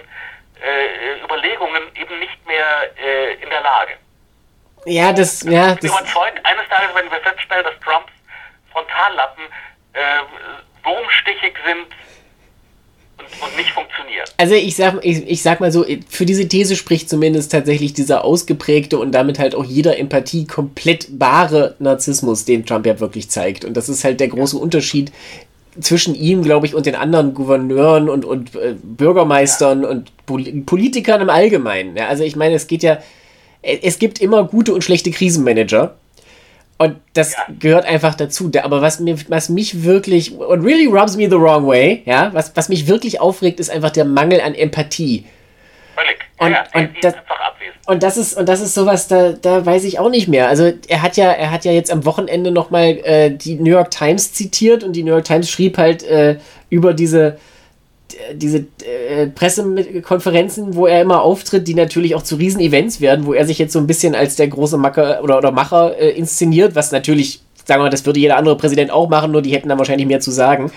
[0.62, 3.94] äh, Überlegungen eben nicht mehr äh, in der Lage.
[4.86, 8.14] Ja, das, ja, ich bin das überzeugt, eines Tages werden wir feststellen, dass Trumps
[8.72, 9.46] Frontallappen
[9.94, 10.20] äh,
[10.88, 11.86] wurmstichig sind
[13.18, 14.26] und, und, nicht funktionieren.
[14.38, 18.24] Also ich sag, ich, ich sag mal so, für diese These spricht zumindest tatsächlich dieser
[18.24, 23.66] ausgeprägte und damit halt auch jeder Empathie komplett wahre Narzissmus, den Trump ja wirklich zeigt.
[23.66, 25.12] Und das ist halt der große Unterschied
[25.80, 29.90] zwischen ihm, glaube ich, und den anderen Gouverneuren und, und äh, Bürgermeistern ja.
[29.90, 31.96] und Pol Politikern im Allgemeinen.
[31.96, 33.00] Ja, also ich meine, es geht ja,
[33.62, 35.96] es gibt immer gute und schlechte Krisenmanager.
[36.78, 37.40] Und das ja.
[37.60, 38.52] gehört einfach dazu.
[38.62, 42.56] Aber was, mir, was mich wirklich, und really rubs me the wrong way, ja, was,
[42.56, 45.26] was mich wirklich aufregt, ist einfach der Mangel an Empathie.
[45.96, 46.18] Völlig.
[46.38, 47.16] Und, ja, und, das,
[47.88, 50.48] und das ist und das ist sowas, da, da weiß ich auch nicht mehr.
[50.48, 53.90] Also er hat ja, er hat ja jetzt am Wochenende nochmal äh, die New York
[53.90, 56.38] Times zitiert und die New York Times schrieb halt äh,
[56.70, 57.40] über diese
[58.34, 63.46] diese äh, Pressekonferenzen, wo er immer auftritt, die natürlich auch zu Riesen-Events werden, wo er
[63.46, 66.92] sich jetzt so ein bisschen als der große Macker oder, oder Macher äh, inszeniert, was
[66.92, 69.78] natürlich, sagen wir mal, das würde jeder andere Präsident auch machen, nur die hätten da
[69.78, 70.72] wahrscheinlich mehr zu sagen.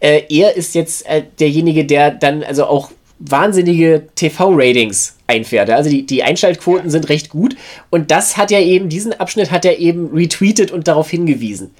[0.00, 5.70] Äh, er ist jetzt äh, derjenige, der dann also auch wahnsinnige TV-Ratings einfährt.
[5.70, 7.56] Also die, die Einschaltquoten sind recht gut
[7.90, 11.70] und das hat er eben, diesen Abschnitt hat er eben retweetet und darauf hingewiesen.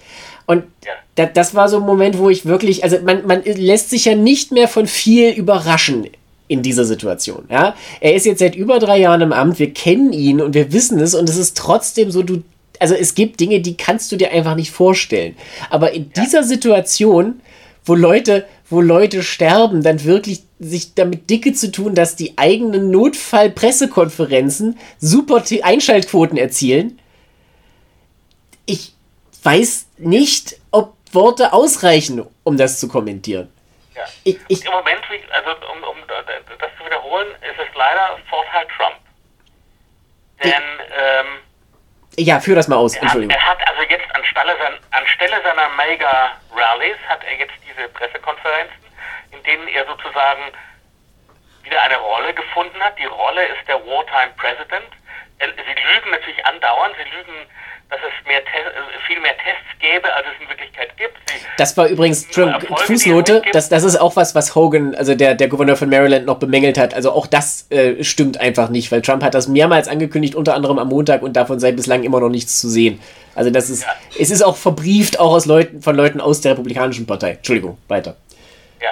[0.46, 0.92] Und ja.
[1.16, 4.14] da, das war so ein Moment, wo ich wirklich, also man, man lässt sich ja
[4.14, 6.08] nicht mehr von viel überraschen
[6.48, 7.44] in dieser Situation.
[7.50, 7.74] Ja?
[8.00, 11.00] Er ist jetzt seit über drei Jahren im Amt, wir kennen ihn und wir wissen
[11.00, 12.42] es und es ist trotzdem so, du,
[12.78, 15.36] also es gibt Dinge, die kannst du dir einfach nicht vorstellen.
[15.70, 16.22] Aber in ja.
[16.22, 17.40] dieser Situation,
[17.84, 22.90] wo Leute, wo Leute sterben, dann wirklich sich damit dicke zu tun, dass die eigenen
[22.90, 26.98] Notfallpressekonferenzen super Einschaltquoten erzielen.
[28.64, 28.96] Ich,
[29.46, 33.48] weiß nicht, ob Worte ausreichen, um das zu kommentieren.
[33.94, 34.02] Ja.
[34.24, 35.00] Ich, ich Im Moment,
[35.30, 38.96] also um, um, das zu wiederholen, ist es leider Vorteil Trump.
[40.42, 41.26] Denn, ähm,
[42.18, 43.34] ja, führ das mal aus, er Entschuldigung.
[43.34, 48.76] Hat, er hat also jetzt anstelle, sein, anstelle seiner Mega-Rallies hat er jetzt diese Pressekonferenzen,
[49.32, 50.42] in denen er sozusagen
[51.62, 52.98] wieder eine Rolle gefunden hat.
[52.98, 54.88] Die Rolle ist der Wartime President.
[55.38, 57.46] Sie lügen natürlich andauernd, sie lügen
[57.90, 61.16] dass es mehr äh, viel mehr Tests gäbe, als es in Wirklichkeit gibt.
[61.26, 65.48] Sie das war übrigens, Fußnote, das, das ist auch was, was Hogan, also der, der
[65.48, 66.94] Gouverneur von Maryland, noch bemängelt hat.
[66.94, 70.78] Also auch das äh, stimmt einfach nicht, weil Trump hat das mehrmals angekündigt, unter anderem
[70.78, 73.00] am Montag, und davon sei bislang immer noch nichts zu sehen.
[73.34, 73.94] Also das ist, ja.
[74.18, 77.32] es ist auch verbrieft, auch aus Leuten, von Leuten aus der Republikanischen Partei.
[77.32, 78.16] Entschuldigung, weiter.
[78.80, 78.90] Ja,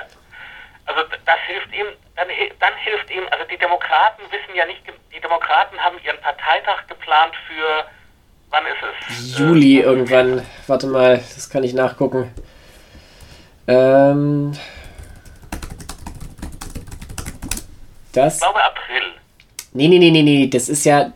[0.86, 2.28] also das hilft ihm, dann,
[2.60, 4.80] dann hilft ihm, also die Demokraten wissen ja nicht,
[5.14, 7.84] die Demokraten haben ihren Parteitag geplant für
[8.54, 8.76] Wann ist
[9.10, 9.36] es?
[9.36, 10.46] Juli äh, irgendwann.
[10.68, 12.32] Warte mal, das kann ich nachgucken.
[13.66, 14.52] Ähm.
[18.12, 18.34] Das.
[18.34, 19.02] Ich glaube April.
[19.72, 20.46] Nee, nee, nee, nee, nee.
[20.46, 21.12] Das ist ja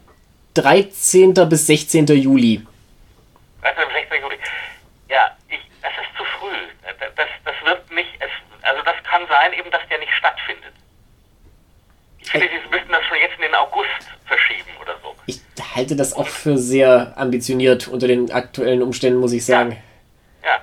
[0.54, 1.32] 13.
[1.48, 2.06] bis 16.
[2.08, 2.66] Juli.
[3.62, 3.84] 13.
[3.86, 4.20] bis 16.
[4.20, 4.38] Juli.
[5.08, 6.56] Ja, ich, das ist zu früh.
[7.14, 8.10] Das, das wird nicht.
[8.18, 8.30] Es,
[8.62, 10.72] also, das kann sein, eben, dass der nicht stattfindet.
[12.18, 14.07] Ich finde, Sie müssten das schon jetzt in den August
[15.78, 19.80] halte das auch für sehr ambitioniert unter den aktuellen Umständen, muss ich sagen.
[20.42, 20.50] Ja.
[20.50, 20.60] ja.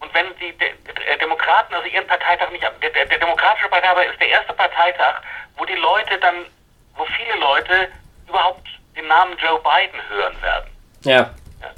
[0.00, 4.04] Und wenn die De De Demokraten also ihren Parteitag nicht der, der, der Demokratische Parteitag
[4.12, 5.20] ist der erste Parteitag,
[5.58, 6.46] wo die Leute dann,
[6.96, 7.88] wo viele Leute
[8.28, 10.70] überhaupt den Namen Joe Biden hören werden.
[11.02, 11.34] Ja.
[11.60, 11.70] ja.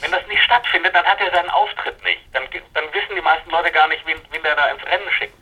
[0.00, 2.20] Wenn das nicht stattfindet, dann hat er seinen Auftritt nicht.
[2.32, 5.34] Dann, dann wissen die meisten Leute gar nicht, wen, wen er da ins Rennen schickt.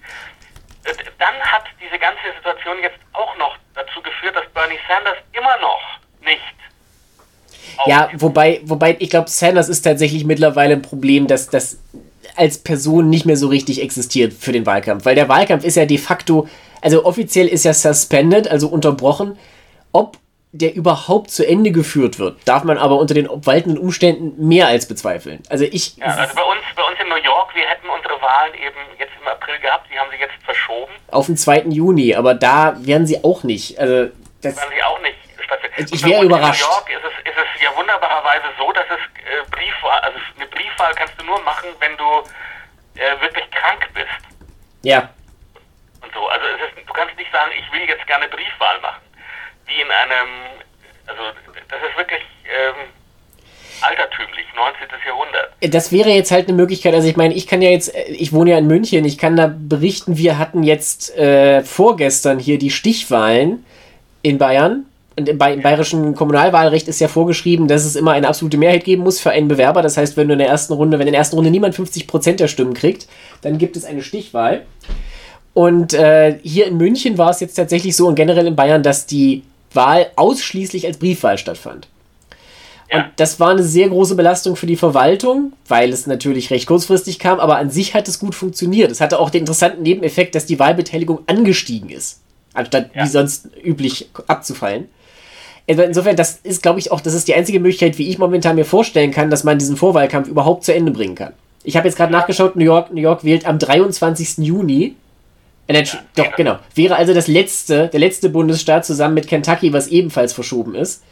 [0.85, 5.57] Äh, dann hat diese ganze Situation jetzt auch noch dazu geführt, dass Bernie Sanders immer
[5.59, 6.41] noch nicht.
[7.87, 11.79] Ja, wobei, wobei ich glaube, Sanders ist tatsächlich mittlerweile ein Problem, dass das
[12.37, 15.05] als Person nicht mehr so richtig existiert für den Wahlkampf.
[15.05, 16.49] Weil der Wahlkampf ist ja de facto,
[16.81, 19.39] also offiziell ist ja suspended, also unterbrochen.
[19.93, 20.19] Ob
[20.53, 24.87] der überhaupt zu Ende geführt wird, darf man aber unter den obwaltenden Umständen mehr als
[24.87, 25.43] bezweifeln.
[25.49, 25.97] Also ich.
[25.97, 29.13] Ja, also bei uns, bei uns in New York, wir hätten unsere Wahlen eben jetzt
[29.21, 30.93] im April gehabt, die haben sie jetzt verschoben.
[31.09, 31.67] Auf den 2.
[31.69, 33.79] Juni, aber da werden sie auch nicht.
[33.79, 34.11] Also
[34.43, 35.20] das werden sie auch nicht
[35.73, 35.95] stattfinden.
[35.95, 36.63] Ich wäre überrascht.
[36.63, 40.19] In New York ist es, ist es ja wunderbarerweise so, dass es äh, Briefwahl, also
[40.37, 42.25] eine Briefwahl kannst du nur machen, wenn du
[42.97, 44.09] äh, wirklich krank bist.
[44.83, 45.11] Ja.
[46.03, 49.01] Und so, also ist, du kannst nicht sagen, ich will jetzt gerne Briefwahl machen
[49.71, 50.29] wie in einem,
[51.07, 51.23] also
[51.69, 52.91] das ist wirklich ähm,
[53.83, 54.89] altertümlich, 19.
[55.07, 55.53] Jahrhundert.
[55.61, 58.33] Das wäre jetzt halt eine Möglichkeit, also ich meine, ich kann ja jetzt, äh, ich
[58.33, 62.71] wohne ja in München, ich kann da berichten, wir hatten jetzt äh, vorgestern hier die
[62.71, 63.65] Stichwahlen
[64.23, 64.87] in Bayern.
[65.21, 69.21] Und im bayerischen Kommunalwahlrecht ist ja vorgeschrieben, dass es immer eine absolute Mehrheit geben muss
[69.21, 69.83] für einen Bewerber.
[69.83, 72.37] Das heißt, wenn du in der ersten Runde, wenn in der ersten Runde niemand 50%
[72.37, 73.07] der Stimmen kriegt,
[73.43, 74.63] dann gibt es eine Stichwahl.
[75.53, 79.07] Und äh, hier in München war es jetzt tatsächlich so und generell in Bayern, dass
[79.07, 79.43] die
[79.75, 81.89] Wahl ausschließlich als Briefwahl stattfand.
[82.93, 87.21] Und das war eine sehr große Belastung für die Verwaltung, weil es natürlich recht kurzfristig
[87.21, 88.91] kam, aber an sich hat es gut funktioniert.
[88.91, 92.21] Es hatte auch den interessanten Nebeneffekt, dass die Wahlbeteiligung angestiegen ist,
[92.53, 93.05] anstatt ja.
[93.05, 94.89] wie sonst üblich abzufallen.
[95.69, 98.57] Also insofern, das ist, glaube ich, auch, das ist die einzige Möglichkeit, wie ich momentan
[98.57, 101.33] mir vorstellen kann, dass man diesen Vorwahlkampf überhaupt zu Ende bringen kann.
[101.63, 104.39] Ich habe jetzt gerade nachgeschaut, New York, New York wählt am 23.
[104.39, 104.97] Juni
[105.73, 105.83] ja,
[106.17, 106.59] doch, genau.
[106.75, 111.03] Wäre also das letzte, der letzte Bundesstaat zusammen mit Kentucky, was ebenfalls verschoben ist.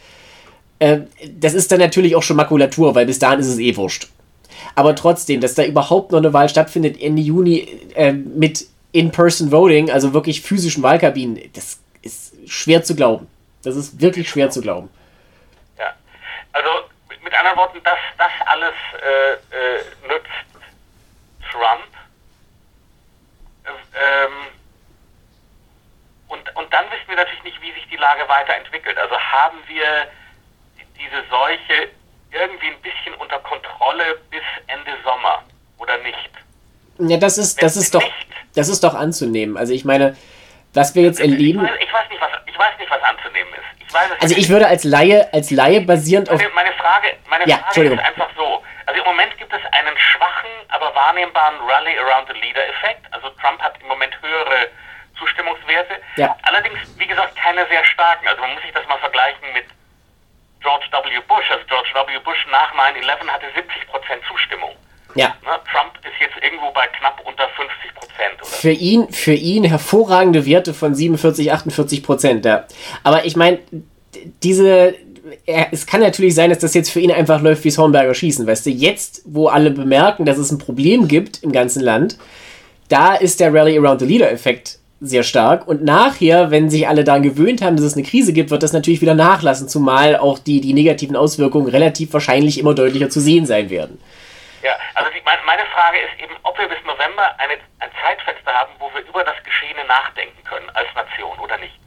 [0.79, 1.01] Äh,
[1.39, 4.09] das ist dann natürlich auch schon Makulatur, weil bis dahin ist es eh wurscht.
[4.75, 10.13] Aber trotzdem, dass da überhaupt noch eine Wahl stattfindet Ende Juni äh, mit In-Person-Voting, also
[10.13, 13.27] wirklich physischen Wahlkabinen, das ist schwer zu glauben.
[13.63, 14.91] Das ist wirklich schwer zu glauben.
[15.79, 15.95] Ja,
[16.53, 16.71] also
[17.23, 20.29] mit anderen Worten, das, das alles äh, äh nützt
[21.51, 21.89] Trump
[23.99, 24.33] ähm,
[26.29, 28.99] und, und dann wissen wir natürlich nicht, wie sich die Lage weiterentwickelt.
[28.99, 30.09] Also haben wir
[30.97, 31.89] diese Seuche
[32.31, 35.43] irgendwie ein bisschen unter Kontrolle bis Ende Sommer
[35.79, 36.31] oder nicht?
[36.99, 38.03] Ja, das ist, das ist doch,
[38.55, 39.57] das ist doch anzunehmen.
[39.57, 40.17] Also ich meine,
[40.75, 41.65] was wir jetzt erleben.
[41.65, 43.87] Ich weiß, ich weiß, nicht, was, ich weiß nicht, was anzunehmen ist.
[43.87, 46.41] Ich weiß, also ich würde als Laie, als Laie basierend auf.
[46.55, 48.63] Meine, Frage, meine ja, Frage ist einfach so.
[48.87, 53.05] Also im Moment gibt es einen schwachen, aber wahrnehmbaren Rally around the Leader Effekt.
[53.11, 54.69] Also Trump hat im Moment höhere
[55.19, 56.01] Zustimmungswerte.
[56.17, 56.37] Ja.
[56.43, 58.27] Allerdings, wie gesagt, keine sehr starken.
[58.29, 59.67] Also man muss sich das mal vergleichen mit
[60.61, 61.21] George W.
[61.29, 61.51] Bush.
[61.51, 62.19] Also George W.
[62.21, 64.77] Bush nach 9-11 hatte 70% Zustimmung.
[65.19, 65.35] Ja.
[65.43, 65.51] Ne?
[65.71, 68.39] Trump ist jetzt irgendwo bei knapp unter 50 Prozent.
[68.43, 72.45] Für ihn, für ihn hervorragende Werte von 47, 48 Prozent.
[72.45, 72.67] Ja.
[73.03, 73.59] Aber ich meine,
[74.45, 74.95] diese,
[75.45, 78.47] er, es kann natürlich sein, dass das jetzt für ihn einfach läuft wie Hornberger Schießen,
[78.47, 82.17] weißt du, jetzt, wo alle bemerken, dass es ein Problem gibt im ganzen Land,
[82.89, 87.05] da ist der Rally Around the Leader Effekt sehr stark und nachher, wenn sich alle
[87.05, 90.39] daran gewöhnt haben, dass es eine Krise gibt, wird das natürlich wieder nachlassen, zumal auch
[90.39, 93.99] die, die negativen Auswirkungen relativ wahrscheinlich immer deutlicher zu sehen sein werden.
[94.63, 98.73] Ja, also die, meine Frage ist eben, ob wir bis November eine, ein Zeitfenster haben,
[98.79, 101.79] wo wir über das Geschehene nachdenken können als Nation oder nicht.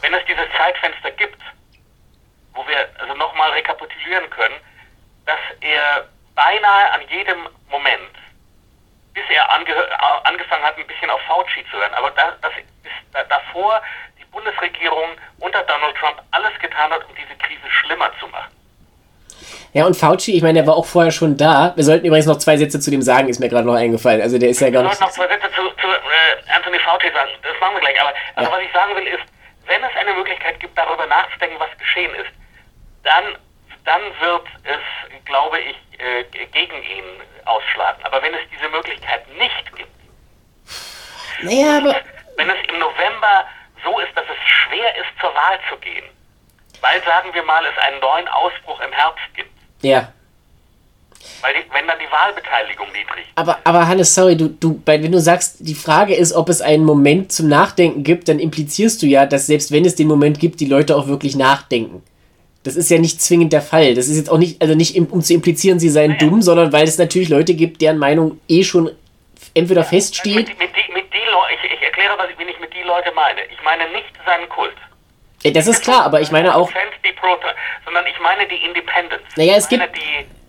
[0.00, 1.40] Wenn es dieses Zeitfenster gibt,
[2.54, 4.60] wo wir also nochmal rekapitulieren, können,
[5.26, 8.14] dass er beinahe an jedem Moment,
[9.14, 9.74] bis er ange
[10.24, 12.52] angefangen hat, ein bisschen auf Fauci zu hören, aber da, das
[13.12, 13.80] da, davor
[14.18, 18.55] die Bundesregierung unter Donald Trump alles getan hat, um diese Krise schlimmer zu machen.
[19.72, 21.72] Ja, und Fauci, ich meine, der war auch vorher schon da.
[21.76, 24.22] Wir sollten übrigens noch zwei Sätze zu dem sagen, ist mir gerade noch eingefallen.
[24.22, 24.92] Also der ist ja gar nicht.
[24.92, 27.30] Wir sollten noch zwei Sätze zu, zu äh, Anthony Fauci sagen.
[27.42, 28.00] Das machen wir gleich.
[28.00, 28.56] Aber also ja.
[28.56, 29.24] was ich sagen will ist,
[29.66, 32.32] wenn es eine Möglichkeit gibt, darüber nachzudenken, was geschehen ist,
[33.02, 33.36] dann,
[33.84, 37.04] dann wird es, glaube ich, äh, gegen ihn
[37.44, 38.02] ausschlagen.
[38.04, 39.90] Aber wenn es diese Möglichkeit nicht gibt,
[41.42, 41.94] naja, aber
[42.36, 43.44] wenn es im November
[43.84, 46.04] so ist, dass es schwer ist, zur Wahl zu gehen,
[46.80, 49.50] weil, sagen wir mal, es einen neuen Ausbruch im Herbst gibt.
[49.82, 50.12] Ja.
[51.42, 53.36] Weil die, wenn dann die Wahlbeteiligung niedrig ist.
[53.36, 56.84] Aber, aber Hannes, sorry, du, du, wenn du sagst, die Frage ist, ob es einen
[56.84, 60.60] Moment zum Nachdenken gibt, dann implizierst du ja, dass selbst wenn es den Moment gibt,
[60.60, 62.02] die Leute auch wirklich nachdenken.
[62.62, 63.94] Das ist ja nicht zwingend der Fall.
[63.94, 66.20] Das ist jetzt auch nicht, also nicht um zu implizieren, sie seien naja.
[66.20, 68.90] dumm, sondern weil es natürlich Leute gibt, deren Meinung eh schon
[69.54, 70.34] entweder ja, feststeht.
[70.34, 73.12] Mit, mit, mit, mit die ich, ich erkläre, was ich, wen ich mit die Leute
[73.14, 73.40] meine.
[73.52, 74.74] Ich meine nicht seinen Kult.
[75.52, 76.70] Das ist klar, aber ich meine auch.
[77.84, 79.22] Sondern ich meine die Independence.
[79.36, 79.82] Naja, es gibt.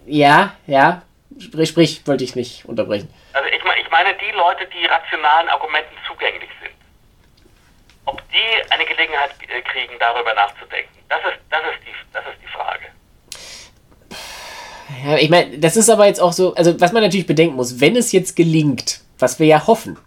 [0.06, 1.02] Ja, ja.
[1.40, 3.14] Sprich, sprich, wollte ich nicht unterbrechen.
[3.34, 6.74] Also ich, ich meine die Leute, die rationalen Argumenten zugänglich sind.
[8.06, 10.98] Ob die eine Gelegenheit äh, kriegen, darüber nachzudenken.
[11.10, 12.86] Das ist, das ist, die, das ist die Frage.
[15.06, 17.80] Ja, ich meine, das ist aber jetzt auch so, also was man natürlich bedenken muss,
[17.80, 20.00] wenn es jetzt gelingt, was wir ja hoffen,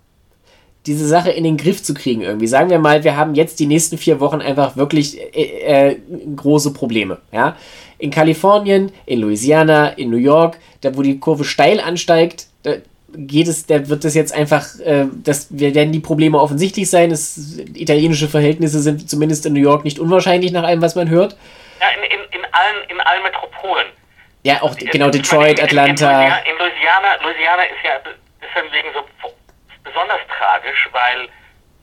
[0.87, 2.47] diese Sache in den Griff zu kriegen irgendwie.
[2.47, 5.97] Sagen wir mal, wir haben jetzt die nächsten vier Wochen einfach wirklich äh, äh,
[6.37, 7.19] große Probleme.
[7.33, 7.57] Ja?
[7.99, 12.77] In Kalifornien, in Louisiana, in New York, da wo die Kurve steil ansteigt, da
[13.13, 17.11] geht es, da wird es jetzt einfach, äh, das werden die Probleme offensichtlich sein.
[17.11, 21.37] Es, italienische Verhältnisse sind zumindest in New York nicht unwahrscheinlich nach allem, was man hört.
[21.81, 23.87] Ja, in, in, in allen, in allen Metropolen.
[24.43, 26.39] Ja, auch genau Detroit, Atlanta.
[26.39, 28.01] In, Louisiana, Louisiana ist ja
[28.41, 29.01] deswegen so
[30.01, 31.29] besonders tragisch, weil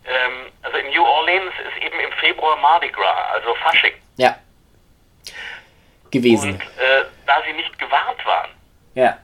[0.05, 3.93] ähm, also in New Orleans ist eben im Februar Mardi Gras, also Fasching.
[4.17, 4.37] Ja.
[6.11, 6.53] Gewesen.
[6.53, 8.49] Und äh, da sie nicht gewarnt waren.
[8.95, 9.17] Ja.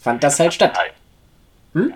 [0.00, 0.78] Fand das halt statt.
[1.74, 1.94] Hm?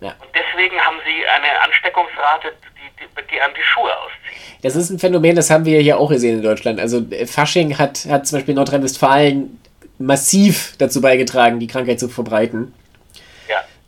[0.00, 0.10] Ja.
[0.20, 4.62] Und deswegen haben sie eine Ansteckungsrate, die, die, die an die Schuhe auszieht.
[4.62, 6.80] Das ist ein Phänomen, das haben wir hier auch gesehen in Deutschland.
[6.80, 9.60] Also äh, Fasching hat, hat zum Beispiel Nordrhein-Westfalen
[9.98, 12.74] massiv dazu beigetragen, die Krankheit zu verbreiten.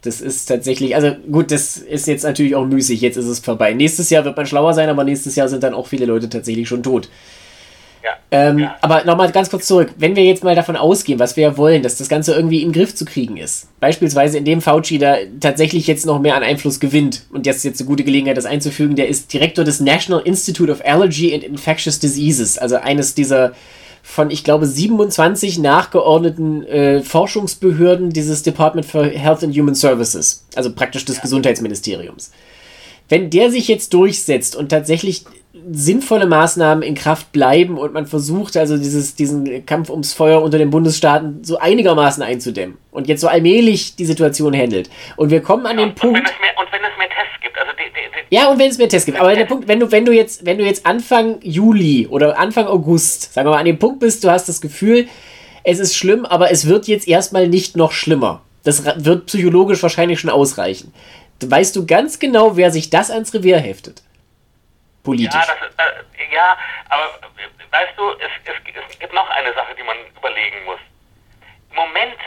[0.02, 3.74] Das ist tatsächlich, also gut, das ist jetzt natürlich auch müßig, jetzt ist es vorbei.
[3.74, 6.68] Nächstes Jahr wird man schlauer sein, aber nächstes Jahr sind dann auch viele Leute tatsächlich
[6.68, 7.08] schon tot.
[8.04, 8.10] Ja.
[8.30, 8.76] Ähm, ja.
[8.80, 9.90] Aber nochmal ganz kurz zurück.
[9.96, 12.68] Wenn wir jetzt mal davon ausgehen, was wir ja wollen, dass das Ganze irgendwie in
[12.68, 16.78] den Griff zu kriegen ist, beispielsweise indem Fauci da tatsächlich jetzt noch mehr an Einfluss
[16.78, 20.70] gewinnt und jetzt jetzt eine gute Gelegenheit, das einzufügen, der ist Direktor des National Institute
[20.70, 23.52] of Allergy and Infectious Diseases, also eines dieser
[24.08, 30.72] von, ich glaube, 27 nachgeordneten äh, Forschungsbehörden dieses Department for Health and Human Services, also
[30.72, 31.22] praktisch des ja.
[31.22, 32.32] Gesundheitsministeriums.
[33.10, 35.24] Wenn der sich jetzt durchsetzt und tatsächlich
[35.70, 40.56] sinnvolle Maßnahmen in Kraft bleiben und man versucht also dieses, diesen Kampf ums Feuer unter
[40.56, 44.88] den Bundesstaaten so einigermaßen einzudämmen und jetzt so allmählich die Situation handelt.
[45.16, 46.18] Und wir kommen an ja, den Punkt.
[46.18, 48.58] Und wenn, mehr, und wenn es mehr Tests gibt, also die, die, die Ja, und
[48.58, 49.18] wenn es mehr Tests gibt.
[49.18, 52.66] Aber der Punkt, wenn du, wenn du jetzt, wenn du jetzt Anfang Juli oder Anfang
[52.66, 55.08] August, sagen wir mal, an dem Punkt bist, du hast das Gefühl,
[55.64, 58.42] es ist schlimm, aber es wird jetzt erstmal nicht noch schlimmer.
[58.64, 60.92] Das wird psychologisch wahrscheinlich schon ausreichen.
[61.42, 64.02] Weißt du ganz genau, wer sich das ans Revier heftet?
[65.04, 65.34] Politisch.
[65.34, 65.86] Ja, das, das,
[66.32, 66.56] ja
[66.88, 67.04] aber
[67.70, 68.54] weißt du, es, es,
[68.90, 70.80] es gibt noch eine Sache, die man überlegen muss.
[71.70, 72.18] Im Moment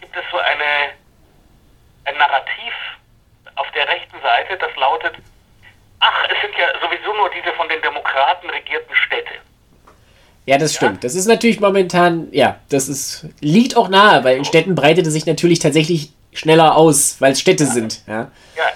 [0.00, 0.94] gibt es so eine,
[2.04, 2.74] ein Narrativ
[3.56, 5.14] auf der rechten Seite, das lautet,
[6.00, 9.32] ach, es sind ja sowieso nur diese von den Demokraten regierten Städte.
[10.46, 10.94] Ja, das stimmt.
[10.94, 11.00] Ja?
[11.02, 15.12] Das ist natürlich momentan, ja, das ist, liegt auch nahe, weil in Städten breitet es
[15.12, 17.70] sich natürlich tatsächlich schneller aus, weil es Städte ja.
[17.70, 18.06] sind.
[18.06, 18.30] Ja.
[18.56, 18.72] ja.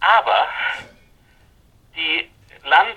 [0.00, 0.46] Aber
[1.96, 2.28] die
[2.68, 2.96] Land,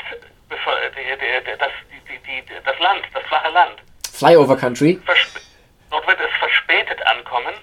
[0.50, 3.76] das, die, die, das Land, das flache Land.
[4.12, 5.00] Flyover Country.
[5.90, 7.54] Dort wird es verspätet ankommen.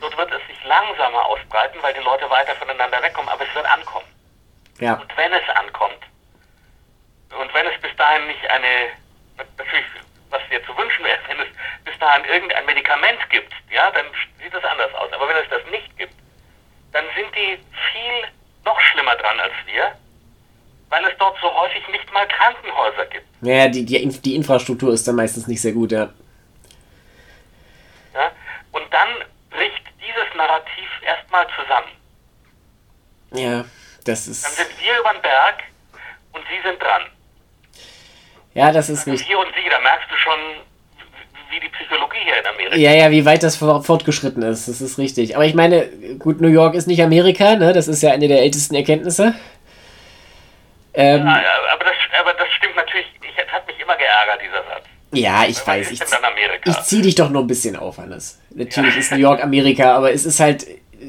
[0.00, 3.66] Dort wird es sich langsamer ausbreiten, weil die Leute weiter voneinander wegkommen, aber es wird
[3.66, 4.06] ankommen.
[4.80, 4.94] Ja.
[4.94, 6.00] Und wenn es ankommt,
[7.38, 8.90] und wenn es bis dahin nicht eine,
[9.56, 9.84] natürlich,
[10.30, 11.48] was dir zu wünschen wäre, wenn es
[11.84, 14.06] bis dahin irgendein Medikament gibt, ja, dann
[14.42, 15.12] sieht es anders aus.
[15.12, 16.14] Aber wenn es das nicht gibt,
[16.92, 17.58] dann sind die
[17.92, 18.28] viel
[18.64, 19.92] noch schlimmer dran als wir,
[20.88, 23.26] weil es dort so häufig nicht mal Krankenhäuser gibt.
[23.42, 26.08] Ja, die, die, die Infrastruktur ist dann meistens nicht sehr gut, ja.
[28.14, 28.32] ja
[28.72, 29.08] und dann
[29.50, 31.88] bricht dieses Narrativ erstmal zusammen.
[33.32, 33.64] Ja,
[34.04, 34.44] das ist.
[34.44, 35.64] Dann sind wir über den Berg
[36.32, 37.02] und sie sind dran.
[38.54, 40.38] Ja, das ist also Wir und sie, da merkst du schon,
[41.50, 42.76] wie die Psychologie hier in Amerika.
[42.76, 45.36] Ja, ja, wie weit das fortgeschritten ist, das ist richtig.
[45.36, 45.88] Aber ich meine,
[46.18, 47.72] gut, New York ist nicht Amerika, ne?
[47.72, 49.34] Das ist ja eine der ältesten Erkenntnisse.
[50.94, 51.42] Ähm, ja,
[51.72, 54.84] aber, das, aber das stimmt natürlich, ich, das hat mich immer geärgert, dieser Satz.
[55.12, 55.90] Ja, ich weiß.
[55.90, 56.00] Ich,
[56.64, 58.40] ich zieh dich doch nur ein bisschen auf, Hannes.
[58.50, 59.00] Natürlich ja.
[59.00, 60.66] ist New York Amerika, aber es ist halt,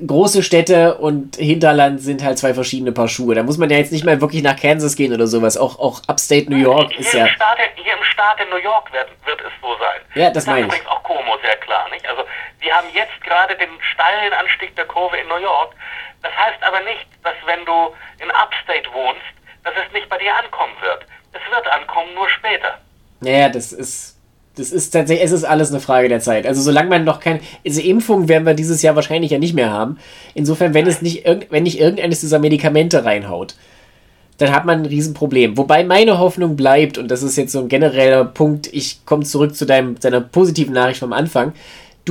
[0.08, 3.36] große Städte und Hinterland sind halt zwei verschiedene Paar Schuhe.
[3.36, 5.58] Da muss man ja jetzt nicht mal wirklich nach Kansas gehen oder sowas.
[5.58, 7.26] Auch, auch Upstate New York hier ist ja.
[7.26, 10.02] Im Staat, hier im Staat in New York wird, wird es so sein.
[10.16, 10.66] Ja, das, das meine ich.
[10.68, 12.08] übrigens auch Como sehr klar, nicht?
[12.08, 12.24] Also,
[12.60, 15.74] wir haben jetzt gerade den steilen Anstieg der Kurve in New York.
[16.22, 19.22] Das heißt aber nicht, dass wenn du in Upstate wohnst,
[19.64, 21.06] dass es nicht bei dir ankommen wird.
[21.34, 22.78] Es wird ankommen, nur später.
[23.22, 24.18] Ja, das ist
[24.56, 26.46] das ist tatsächlich, es ist alles eine Frage der Zeit.
[26.46, 29.72] Also solange man noch keine, diese Impfung werden wir dieses Jahr wahrscheinlich ja nicht mehr
[29.72, 29.98] haben.
[30.34, 33.56] Insofern, wenn es nicht, wenn nicht irgendeines dieser Medikamente reinhaut,
[34.38, 35.58] dann hat man ein Riesenproblem.
[35.58, 39.56] Wobei meine Hoffnung bleibt, und das ist jetzt so ein genereller Punkt, ich komme zurück
[39.56, 41.54] zu deinem, deiner positiven Nachricht vom Anfang,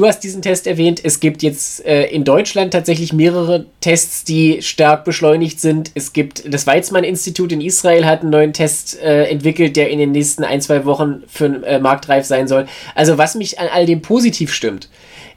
[0.00, 0.98] Du hast diesen Test erwähnt.
[1.04, 5.90] Es gibt jetzt äh, in Deutschland tatsächlich mehrere Tests, die stark beschleunigt sind.
[5.94, 10.12] Es gibt das Weizmann-Institut in Israel hat einen neuen Test äh, entwickelt, der in den
[10.12, 12.64] nächsten ein, zwei Wochen für äh, marktreif sein soll.
[12.94, 14.88] Also was mich an all dem positiv stimmt,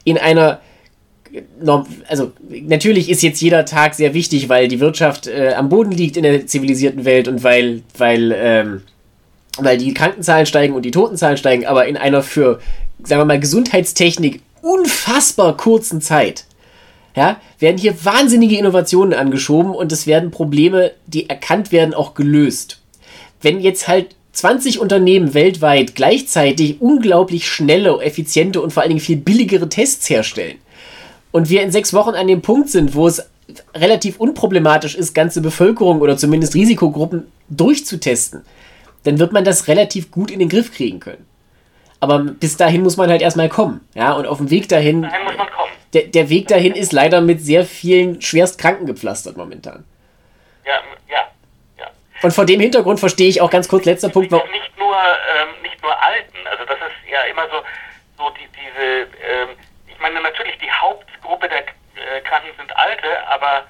[0.02, 0.60] in einer
[2.08, 6.16] also natürlich ist jetzt jeder Tag sehr wichtig, weil die Wirtschaft äh, am Boden liegt
[6.16, 8.82] in der zivilisierten Welt und weil, weil, ähm,
[9.58, 12.60] weil die Krankenzahlen steigen und die Totenzahlen steigen, aber in einer für
[13.02, 16.46] sagen wir mal, Gesundheitstechnik unfassbar kurzen Zeit,
[17.14, 22.80] ja, werden hier wahnsinnige Innovationen angeschoben und es werden Probleme, die erkannt werden, auch gelöst.
[23.40, 29.18] Wenn jetzt halt 20 Unternehmen weltweit gleichzeitig unglaublich schnelle, effiziente und vor allen Dingen viel
[29.18, 30.56] billigere Tests herstellen
[31.30, 33.22] und wir in sechs Wochen an dem Punkt sind, wo es
[33.74, 38.40] relativ unproblematisch ist, ganze Bevölkerung oder zumindest Risikogruppen durchzutesten,
[39.04, 41.26] dann wird man das relativ gut in den Griff kriegen können.
[42.04, 43.80] Aber bis dahin muss man halt erstmal kommen.
[43.94, 45.00] Ja, und auf dem Weg dahin.
[45.00, 45.72] Dahin muss man kommen.
[45.94, 49.86] Der, der Weg dahin ist leider mit sehr vielen Schwerstkranken gepflastert momentan.
[50.66, 51.24] Ja, ja,
[51.78, 51.86] ja.
[52.22, 54.30] Und vor dem Hintergrund verstehe ich auch ganz kurz, letzter Punkt.
[54.30, 56.46] Nicht, nicht nur, ähm, nicht nur Alten.
[56.50, 57.62] Also, das ist ja immer so,
[58.18, 59.08] so die, diese.
[59.26, 59.56] Ähm,
[59.88, 63.64] ich meine, natürlich, die Hauptgruppe der äh, Kranken sind Alte, aber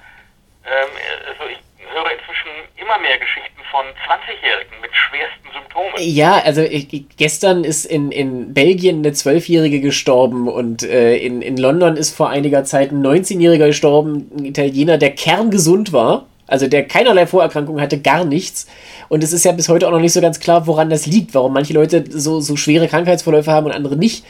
[0.65, 0.89] ähm,
[1.29, 1.64] also ich
[1.95, 5.93] höre inzwischen immer mehr Geschichten von 20-Jährigen mit schwersten Symptomen.
[5.97, 11.57] Ja, also ich, gestern ist in, in Belgien eine 12-Jährige gestorben und äh, in, in
[11.57, 16.25] London ist vor einiger Zeit ein 19-Jähriger gestorben, ein Italiener, der kerngesund war.
[16.47, 18.67] Also der keinerlei Vorerkrankungen hatte, gar nichts.
[19.09, 21.33] Und es ist ja bis heute auch noch nicht so ganz klar, woran das liegt,
[21.33, 24.23] warum manche Leute so, so schwere Krankheitsverläufe haben und andere nicht.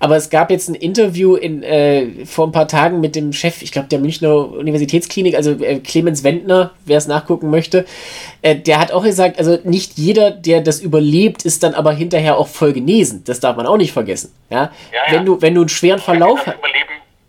[0.00, 3.60] Aber es gab jetzt ein Interview in, äh, vor ein paar Tagen mit dem Chef,
[3.60, 7.84] ich glaube, der Münchner Universitätsklinik, also äh, Clemens Wendner, wer es nachgucken möchte.
[8.40, 12.38] Äh, der hat auch gesagt, also nicht jeder, der das überlebt, ist dann aber hinterher
[12.38, 13.22] auch voll genesen.
[13.26, 14.32] Das darf man auch nicht vergessen.
[14.48, 14.56] Ja?
[14.56, 14.70] ja,
[15.06, 15.18] ja.
[15.18, 16.56] Wenn, du, wenn du einen schweren Verlauf hast.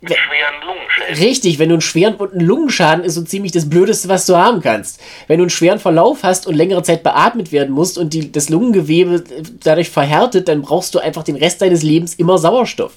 [0.02, 1.24] Mit schweren Lungenschäden.
[1.24, 4.36] Richtig, wenn du einen schweren und einen Lungenschaden ist so ziemlich das Blödeste, was du
[4.36, 5.00] haben kannst.
[5.28, 8.50] Wenn du einen schweren Verlauf hast und längere Zeit beatmet werden musst und die, das
[8.50, 9.24] Lungengewebe
[9.64, 12.94] dadurch verhärtet, dann brauchst du einfach den Rest deines Lebens immer Sauerstoff.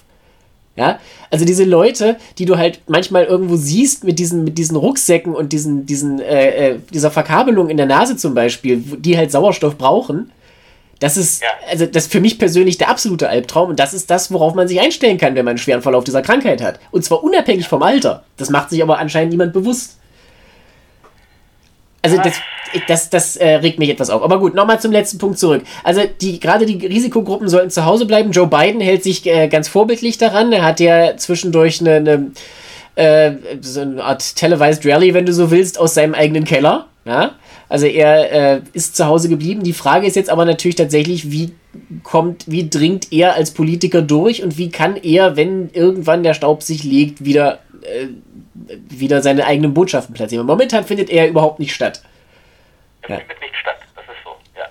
[0.76, 0.98] Ja,
[1.30, 5.52] also diese Leute, die du halt manchmal irgendwo siehst mit diesen, mit diesen Rucksäcken und
[5.52, 10.32] diesen, diesen, äh, äh dieser Verkabelung in der Nase zum Beispiel, die halt Sauerstoff brauchen,
[11.00, 11.48] das ist, ja.
[11.70, 14.68] also das ist für mich persönlich der absolute Albtraum und das ist das, worauf man
[14.68, 16.78] sich einstellen kann, wenn man einen schweren Verlauf dieser Krankheit hat.
[16.90, 18.24] Und zwar unabhängig vom Alter.
[18.36, 19.98] Das macht sich aber anscheinend niemand bewusst.
[22.02, 22.34] Also das,
[22.86, 24.22] das, das äh, regt mich etwas auf.
[24.22, 25.62] Aber gut, nochmal zum letzten Punkt zurück.
[25.82, 28.30] Also die, gerade die Risikogruppen sollten zu Hause bleiben.
[28.30, 30.52] Joe Biden hält sich äh, ganz vorbildlich daran.
[30.52, 32.30] Er hat ja zwischendurch eine, eine
[32.96, 36.86] äh, so eine Art televised Rally, wenn du so willst, aus seinem eigenen Keller.
[37.06, 37.32] Ja?
[37.74, 39.64] Also er äh, ist zu Hause geblieben.
[39.64, 41.56] Die Frage ist jetzt aber natürlich tatsächlich, wie
[42.04, 46.62] kommt, wie dringt er als Politiker durch und wie kann er, wenn irgendwann der Staub
[46.62, 48.06] sich legt, wieder, äh,
[48.90, 50.46] wieder seine eigenen Botschaften platzieren.
[50.46, 52.00] Momentan findet er überhaupt nicht statt.
[53.02, 53.16] Er ja.
[53.16, 54.66] findet nicht statt, das ist so, ja.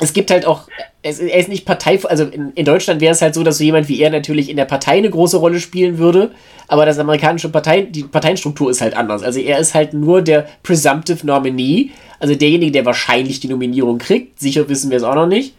[0.00, 0.68] Es gibt halt auch,
[1.02, 3.64] es, er ist nicht Partei, also in, in Deutschland wäre es halt so, dass so
[3.64, 6.30] jemand wie er natürlich in der Partei eine große Rolle spielen würde,
[6.68, 9.22] aber das amerikanische Partei, die Parteienstruktur ist halt anders.
[9.22, 11.90] Also er ist halt nur der Presumptive Nominee,
[12.20, 14.38] also derjenige, der wahrscheinlich die Nominierung kriegt.
[14.38, 15.54] Sicher wissen wir es auch noch nicht.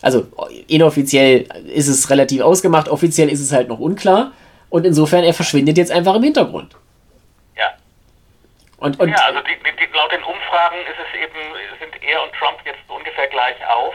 [0.00, 0.26] Also
[0.68, 4.32] inoffiziell ist es relativ ausgemacht, offiziell ist es halt noch unklar.
[4.70, 6.76] Und insofern, er verschwindet jetzt einfach im Hintergrund.
[8.80, 8.86] Ja.
[8.86, 11.38] Und, und ja, also die, die, laut den Umfragen ist es eben,
[11.80, 13.94] sind er und Trump jetzt ungefähr gleich auf.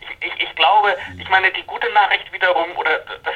[0.00, 3.34] Ich, ich, ich glaube, ich meine, die gute Nachricht wiederum, oder das,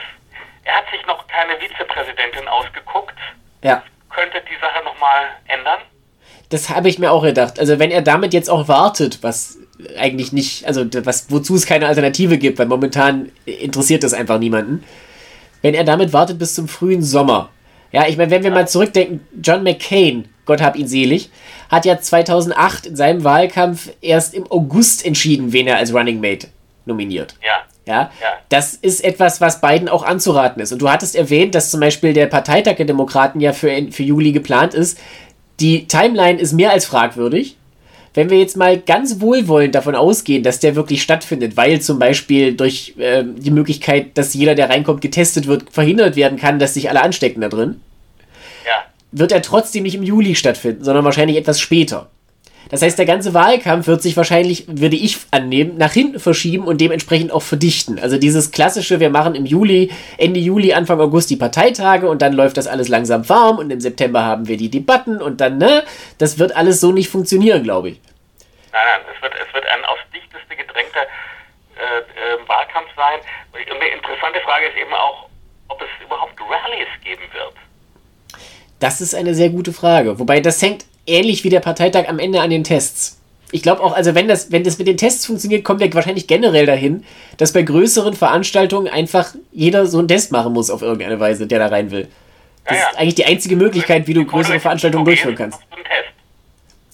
[0.64, 3.16] er hat sich noch keine Vizepräsidentin ausgeguckt.
[3.62, 3.82] Ja.
[4.10, 5.80] Könnte die Sache nochmal ändern?
[6.48, 7.60] Das habe ich mir auch gedacht.
[7.60, 9.58] Also wenn er damit jetzt auch wartet, was
[9.98, 14.84] eigentlich nicht, also was, wozu es keine Alternative gibt, weil momentan interessiert das einfach niemanden.
[15.62, 17.50] Wenn er damit wartet bis zum frühen Sommer.
[17.92, 21.28] Ja, ich meine, wenn wir mal zurückdenken, John McCain, Gott hab ihn selig,
[21.68, 26.48] hat ja 2008 in seinem Wahlkampf erst im August entschieden, wen er als Running Mate
[26.86, 27.34] nominiert.
[27.44, 27.60] Ja.
[27.86, 30.72] Ja, ja, das ist etwas, was beiden auch anzuraten ist.
[30.72, 34.32] Und du hattest erwähnt, dass zum Beispiel der Parteitag der Demokraten ja für, für Juli
[34.32, 34.98] geplant ist.
[35.58, 37.56] Die Timeline ist mehr als fragwürdig.
[38.12, 42.54] Wenn wir jetzt mal ganz wohlwollend davon ausgehen, dass der wirklich stattfindet, weil zum Beispiel
[42.54, 46.90] durch äh, die Möglichkeit, dass jeder, der reinkommt, getestet wird, verhindert werden kann, dass sich
[46.90, 47.80] alle anstecken da drin.
[49.12, 52.10] Wird er trotzdem nicht im Juli stattfinden, sondern wahrscheinlich etwas später.
[52.70, 56.80] Das heißt, der ganze Wahlkampf wird sich wahrscheinlich, würde ich annehmen, nach hinten verschieben und
[56.80, 57.98] dementsprechend auch verdichten.
[57.98, 62.34] Also dieses klassische, wir machen im Juli, Ende Juli, Anfang August die Parteitage und dann
[62.34, 65.84] läuft das alles langsam warm und im September haben wir die Debatten und dann, ne,
[66.18, 68.00] das wird alles so nicht funktionieren, glaube ich.
[68.72, 71.00] Nein, nein, es wird, es wird ein aufs dichteste gedrängter
[71.76, 73.18] äh, äh, Wahlkampf sein.
[73.52, 75.26] Und eine interessante Frage ist eben auch,
[75.68, 77.54] ob es überhaupt Rallyes geben wird.
[78.80, 80.18] Das ist eine sehr gute Frage.
[80.18, 83.18] Wobei das hängt ähnlich wie der Parteitag am Ende an den Tests.
[83.50, 86.26] Ich glaube auch, also wenn das, wenn das mit den Tests funktioniert, kommt wir wahrscheinlich
[86.26, 87.04] generell dahin,
[87.38, 91.58] dass bei größeren Veranstaltungen einfach jeder so einen Test machen muss auf irgendeine Weise, der
[91.58, 92.08] da rein will.
[92.66, 92.90] Das ja, ja.
[92.90, 95.60] ist eigentlich die einzige Möglichkeit, wie du größere Veranstaltungen durchführen kannst.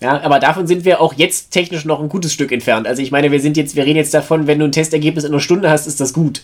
[0.01, 2.87] Ja, aber davon sind wir auch jetzt technisch noch ein gutes Stück entfernt.
[2.87, 5.33] Also ich meine, wir sind jetzt, wir reden jetzt davon, wenn du ein Testergebnis in
[5.33, 6.43] einer Stunde hast, ist das gut.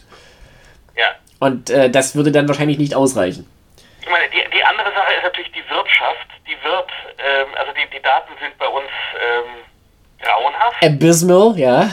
[0.96, 1.04] Ja.
[1.40, 3.46] Und äh, das würde dann wahrscheinlich nicht ausreichen.
[4.00, 6.26] Ich meine, die, die andere Sache ist natürlich die Wirtschaft.
[6.46, 8.88] Die wird, ähm, also die, die Daten sind bei uns
[9.20, 9.64] ähm,
[10.20, 10.82] grauenhaft.
[10.82, 11.90] Abysmal, ja.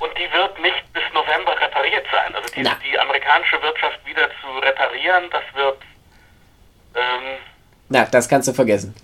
[0.00, 2.34] Und die wird nicht bis November repariert sein.
[2.34, 5.78] Also die, die amerikanische Wirtschaft wieder zu reparieren, das wird.
[6.94, 7.38] Ähm,
[7.88, 8.94] Na, das kannst du vergessen.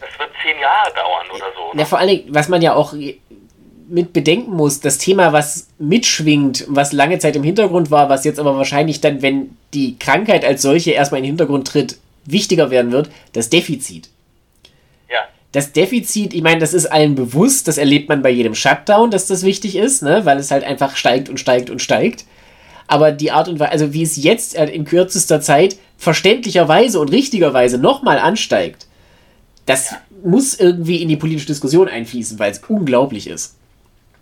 [0.00, 1.72] Das wird zehn Jahre dauern oder so.
[1.74, 2.92] Ja, vor allen Dingen, was man ja auch
[3.88, 8.40] mit bedenken muss, das Thema, was mitschwingt, was lange Zeit im Hintergrund war, was jetzt
[8.40, 12.90] aber wahrscheinlich dann, wenn die Krankheit als solche erstmal in den Hintergrund tritt, wichtiger werden
[12.90, 14.08] wird, das Defizit.
[15.08, 15.20] Ja.
[15.52, 19.28] Das Defizit, ich meine, das ist allen bewusst, das erlebt man bei jedem Shutdown, dass
[19.28, 20.24] das wichtig ist, ne?
[20.24, 22.24] weil es halt einfach steigt und steigt und steigt.
[22.88, 27.78] Aber die Art und Weise, also wie es jetzt in kürzester Zeit verständlicherweise und richtigerweise
[27.78, 28.86] nochmal ansteigt,
[29.64, 29.98] das ja.
[30.24, 33.56] muss irgendwie in die politische Diskussion einfließen, weil es unglaublich ist.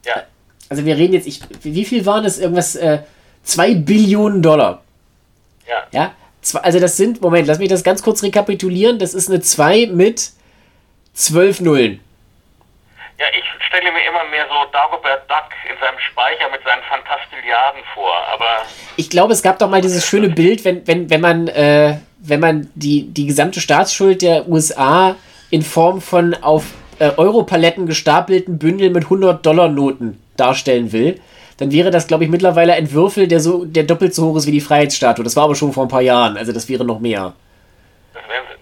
[0.05, 0.25] Ja.
[0.69, 2.39] Also wir reden jetzt, ich, wie viel waren das?
[2.39, 3.01] Irgendwas, äh,
[3.45, 4.83] 2 Billionen Dollar.
[5.69, 5.87] Ja.
[5.93, 6.15] Ja.
[6.63, 8.99] Also das sind, Moment, lass mich das ganz kurz rekapitulieren.
[8.99, 10.31] Das ist eine 2 mit
[11.15, 12.01] 12 Nullen.
[13.19, 17.83] Ja, ich stelle mir immer mehr so Dagobert Duck in seinem Speicher mit seinen Fantastilliarden
[17.95, 18.67] vor, aber...
[18.97, 22.41] Ich glaube, es gab doch mal dieses schöne Bild, wenn, wenn, wenn man, äh, wenn
[22.41, 25.15] man die, die gesamte Staatsschuld der USA
[25.51, 26.65] in Form von auf
[27.05, 31.21] äh, Europaletten gestapelten Bündel mit 100-Dollar-Noten darstellen will,
[31.59, 34.47] dann wäre das, glaube ich, mittlerweile ein Würfel, der, so, der doppelt so hoch ist
[34.47, 35.25] wie die Freiheitsstatue.
[35.25, 37.35] Das war aber schon vor ein paar Jahren, also das wäre noch mehr.
[38.15, 38.21] Ja,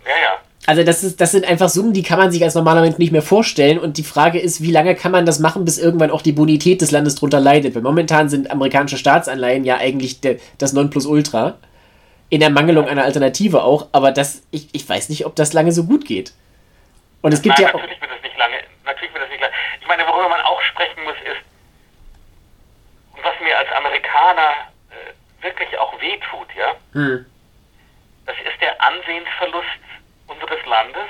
[0.08, 0.38] ja.
[0.66, 3.12] Also das, ist, das sind einfach Summen, die kann man sich als normaler Mensch nicht
[3.12, 3.78] mehr vorstellen.
[3.78, 6.80] Und die Frage ist, wie lange kann man das machen, bis irgendwann auch die Bonität
[6.80, 7.74] des Landes drunter leidet?
[7.74, 11.54] Weil momentan sind amerikanische Staatsanleihen ja eigentlich der, das Nonplusultra.
[12.28, 13.88] In Ermangelung einer Alternative auch.
[13.92, 16.32] Aber das, ich, ich weiß nicht, ob das lange so gut geht.
[17.22, 18.58] Und es gibt Nein, ja natürlich wird das nicht lange.
[18.84, 19.54] Natürlich wird das nicht lange.
[19.80, 21.42] Ich meine, worüber man auch sprechen muss, ist,
[23.22, 24.50] was mir als Amerikaner
[24.90, 26.74] äh, wirklich auch wehtut, ja.
[26.92, 27.24] Hm.
[28.26, 29.82] Das ist der Ansehensverlust
[30.26, 31.08] unseres Landes,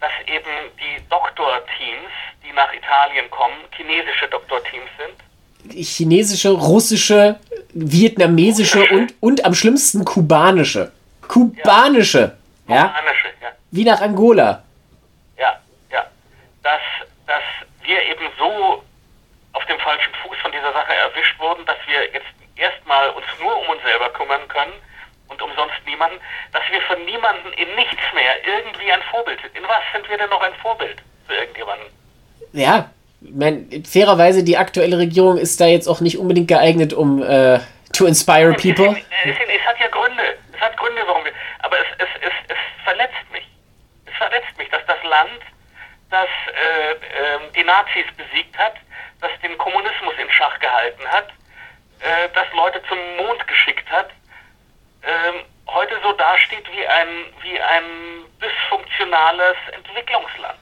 [0.00, 2.10] dass eben die Doktorteams,
[2.44, 5.84] die nach Italien kommen, chinesische Doktorteams sind.
[5.84, 7.40] Chinesische, russische,
[7.72, 10.92] vietnamesische und, und am schlimmsten kubanische.
[11.26, 12.36] Kubanische.
[12.68, 12.88] Ja.
[12.88, 13.48] Kubanische, ja.
[13.72, 14.65] Wie nach Angola
[16.66, 16.82] dass,
[17.26, 17.46] dass
[17.86, 18.82] wir eben so
[19.52, 23.56] auf dem falschen Fuß von dieser Sache erwischt wurden, dass wir jetzt erstmal uns nur
[23.56, 24.74] um uns selber kümmern können
[25.28, 26.18] und umsonst niemanden,
[26.52, 29.56] dass wir von niemanden in nichts mehr irgendwie ein Vorbild sind.
[29.56, 31.86] In was sind wir denn noch ein Vorbild für irgendjemanden?
[32.52, 32.90] Ja,
[33.20, 37.60] ich meine, fairerweise, die aktuelle Regierung ist da jetzt auch nicht unbedingt geeignet, um äh,
[37.92, 38.90] to inspire people.
[38.90, 40.36] Es, es, es, hat ja Gründe.
[40.52, 41.32] Es hat Gründe, warum wir.
[41.60, 43.44] Aber es, es, es, es verletzt mich.
[44.04, 45.40] Es verletzt mich, dass das Land
[46.10, 48.74] das äh, äh, die Nazis besiegt hat,
[49.20, 51.28] das den Kommunismus in Schach gehalten hat,
[52.00, 54.10] äh, das Leute zum Mond geschickt hat,
[55.02, 57.08] ähm, heute so dasteht wie ein,
[57.42, 57.84] wie ein
[58.40, 60.58] dysfunktionales Entwicklungsland.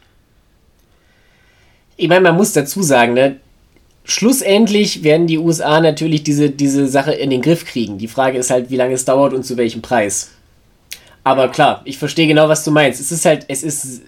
[1.96, 3.40] Ich meine, man muss dazu sagen, ne,
[4.04, 7.98] schlussendlich werden die USA natürlich diese, diese Sache in den Griff kriegen.
[7.98, 10.32] Die Frage ist halt, wie lange es dauert und zu welchem Preis.
[11.22, 13.00] Aber klar, ich verstehe genau, was du meinst.
[13.00, 14.02] Es ist halt, es ist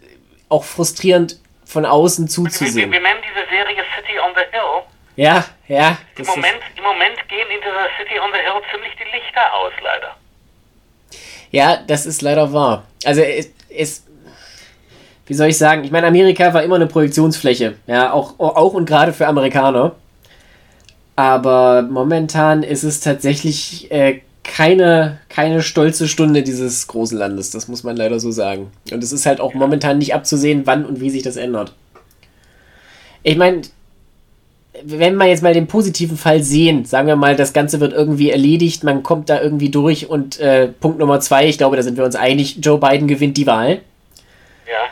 [0.48, 2.90] auch frustrierend von außen zuzusehen.
[2.90, 4.82] wir, wir nennen diese Serie City on the Hill.
[5.16, 5.98] Ja, ja.
[6.16, 9.72] Im Moment, Im Moment gehen in dieser City on the Hill ziemlich die Lichter aus,
[9.82, 10.16] leider.
[11.50, 12.84] ja, das ist leider wahr.
[13.04, 14.06] Also es, es
[15.26, 15.82] wie soll ich sagen?
[15.84, 17.76] Ich meine, Amerika war immer eine Projektionsfläche.
[17.86, 19.96] Ja, auch, auch und gerade für Amerikaner.
[21.16, 27.50] Aber momentan ist es tatsächlich äh, keine, keine stolze Stunde dieses großen Landes.
[27.50, 28.70] Das muss man leider so sagen.
[28.92, 31.74] Und es ist halt auch momentan nicht abzusehen, wann und wie sich das ändert.
[33.22, 33.62] Ich meine,
[34.84, 38.30] wenn wir jetzt mal den positiven Fall sehen, sagen wir mal, das Ganze wird irgendwie
[38.30, 41.96] erledigt, man kommt da irgendwie durch und äh, Punkt Nummer zwei, ich glaube, da sind
[41.96, 43.80] wir uns einig, Joe Biden gewinnt die Wahl.
[44.66, 44.88] Ja.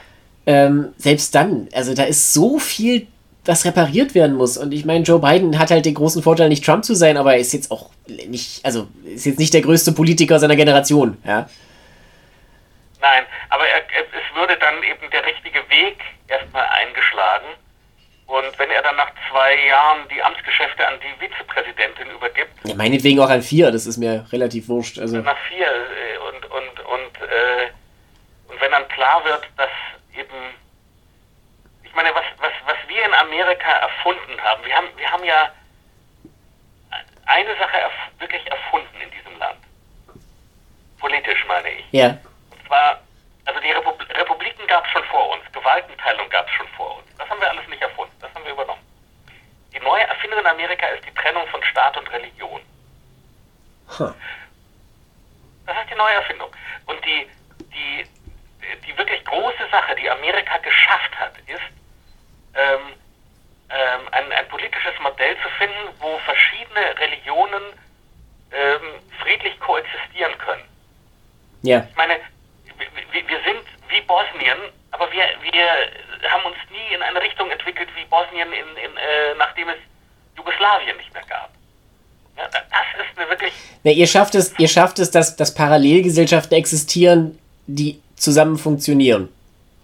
[0.46, 3.06] Ähm, selbst dann, also da ist so viel,
[3.44, 4.56] was repariert werden muss.
[4.56, 7.34] Und ich meine, Joe Biden hat halt den großen Vorteil, nicht Trump zu sein, aber
[7.34, 11.48] er ist jetzt auch nicht, also ist jetzt nicht der größte Politiker seiner Generation, ja.
[13.00, 17.48] Nein, aber er, er, es würde dann eben der richtige Weg erstmal eingeschlagen.
[18.26, 22.74] Und wenn er dann nach zwei Jahren die Amtsgeschäfte an die Vizepräsidentin übergibt, ja.
[22.74, 24.98] Meinetwegen auch an vier, das ist mir relativ wurscht.
[24.98, 27.68] Also, nach vier, äh, und, und, und, äh,
[28.48, 29.68] und wenn dann klar wird, dass
[30.18, 30.56] eben,
[31.84, 35.52] ich meine, was, was, was wir in Amerika erfunden haben, wir haben, wir haben ja
[37.26, 39.58] eine Sache erf wirklich erfunden in diesem Land.
[40.98, 41.84] Politisch meine ich.
[41.92, 42.08] ja,
[42.50, 43.00] Und zwar,
[43.46, 47.06] also die Repub Republiken gab es schon vor uns, Gewaltenteilung gab es schon vor uns.
[47.18, 48.80] Das haben wir alles nicht erfunden, das haben wir übernommen.
[49.72, 52.60] Die neue Erfindung in Amerika ist die Trennung von Staat und Religion.
[53.98, 54.12] huh.
[55.66, 56.54] Das ist die neue Erfindung.
[56.86, 57.28] Und die,
[57.72, 58.06] die,
[58.86, 61.60] die wirklich große Sache, die Amerika geschafft hat, ist,
[62.54, 62.94] ähm,
[63.74, 67.62] ähm, ein, ein politisches Modell zu finden, wo verschiedene Religionen
[68.52, 70.62] ähm, friedlich koexistieren können.
[71.62, 72.14] ja, Ich meine,
[72.78, 74.58] wir, wir sind wie Bosnien,
[74.92, 79.34] aber wir, wir haben uns nie in eine Richtung entwickelt wie Bosnien, in, in, äh,
[79.38, 79.76] nachdem es
[80.36, 81.50] Jugoslawien nicht mehr gab.
[82.36, 83.52] Ja, das ist eine wirklich
[83.84, 89.32] Na, ihr schafft es, ihr schafft es, dass, dass Parallelgesellschaften existieren, die zusammen funktionieren.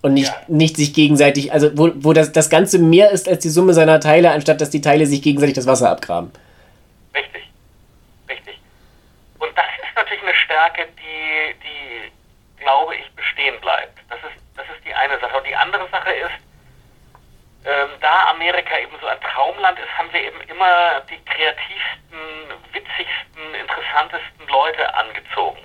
[0.02, 0.42] Und nicht, Ja.
[0.48, 4.00] nicht sich gegenseitig, also wo, wo das, das Ganze mehr ist als die Summe seiner
[4.00, 6.32] Teile, anstatt dass die Teile sich gegenseitig das Wasser abgraben.
[7.14, 7.42] Richtig,
[8.28, 8.58] richtig.
[9.38, 13.98] Und das ist natürlich eine Stärke, die, die, glaube ich, bestehen bleibt.
[14.08, 15.36] Das ist, das ist die eine Sache.
[15.36, 16.40] Und die andere Sache ist,
[17.66, 23.42] ähm, da Amerika eben so ein Traumland ist, haben wir eben immer die kreativsten, witzigsten,
[23.52, 25.60] interessantesten Leute angezogen.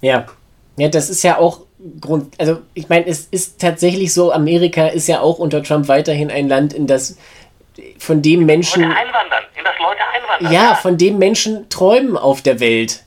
[0.00, 0.26] Ja.
[0.76, 1.67] Ja, das ist ja auch
[2.00, 6.30] Grund, also ich meine, es ist tatsächlich so, Amerika ist ja auch unter Trump weiterhin
[6.30, 7.16] ein Land, in das
[7.98, 10.52] von dem Menschen, Leute einwandern, in das Leute einwandern.
[10.52, 13.04] ja, von dem Menschen träumen auf der Welt.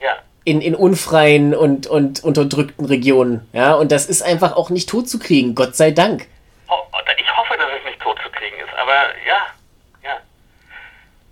[0.00, 0.16] ja.
[0.44, 3.48] in, in unfreien und, und unterdrückten Regionen.
[3.52, 6.28] Ja, und das ist einfach auch nicht totzukriegen, Gott sei Dank.
[6.68, 6.74] Oh,
[7.18, 8.94] Ich hoffe, dass es nicht tot zu kriegen ist, aber
[9.26, 9.46] ja, ja.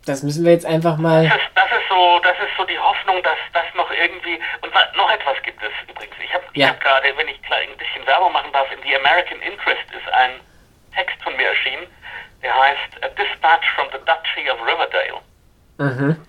[0.06, 1.24] Das müssen wir jetzt einfach mal.
[1.28, 4.72] Das ist, das ist so, das ist so die Hoffnung, dass das noch irgendwie und
[4.96, 6.14] noch etwas gibt es übrigens.
[6.22, 6.66] Ich habe Ja.
[6.66, 10.08] ich hab gerade, wenn ich ein bisschen Werbung machen darf, in The American Interest ist
[10.14, 10.40] ein
[10.94, 11.86] Text von mir erschienen,
[12.42, 15.20] der heißt A Dispatch from the Duchy of Riverdale.
[15.78, 16.24] Mhm.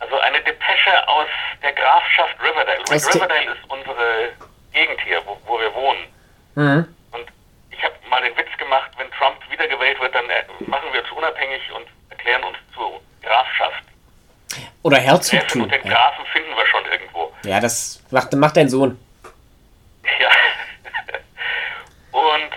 [0.00, 1.26] Also eine Depesche aus
[1.62, 2.82] der Grafschaft Riverdale.
[2.84, 4.32] Der- Riverdale ist unsere
[4.72, 6.06] Gegend hier, wo, wo wir wohnen.
[6.56, 6.94] Mhm.
[7.12, 7.26] Und
[7.70, 11.10] ich habe mal den Witz gemacht, wenn Trump wiedergewählt wird, dann äh, machen wir uns
[11.12, 11.86] unabhängig und
[12.18, 13.84] erklären uns zur Grafschaft.
[14.82, 15.62] Oder Herzogtum.
[15.62, 17.32] und den Ja, Grafen finden wir schon irgendwo.
[17.44, 18.98] ja das macht, macht dein Sohn.
[20.20, 20.30] Ja.
[22.12, 22.50] Und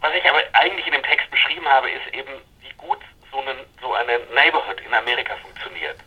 [0.00, 2.98] was ich aber eigentlich in dem Text beschrieben habe, ist eben, wie gut
[3.30, 5.98] so, einen, so eine Neighborhood in Amerika funktioniert.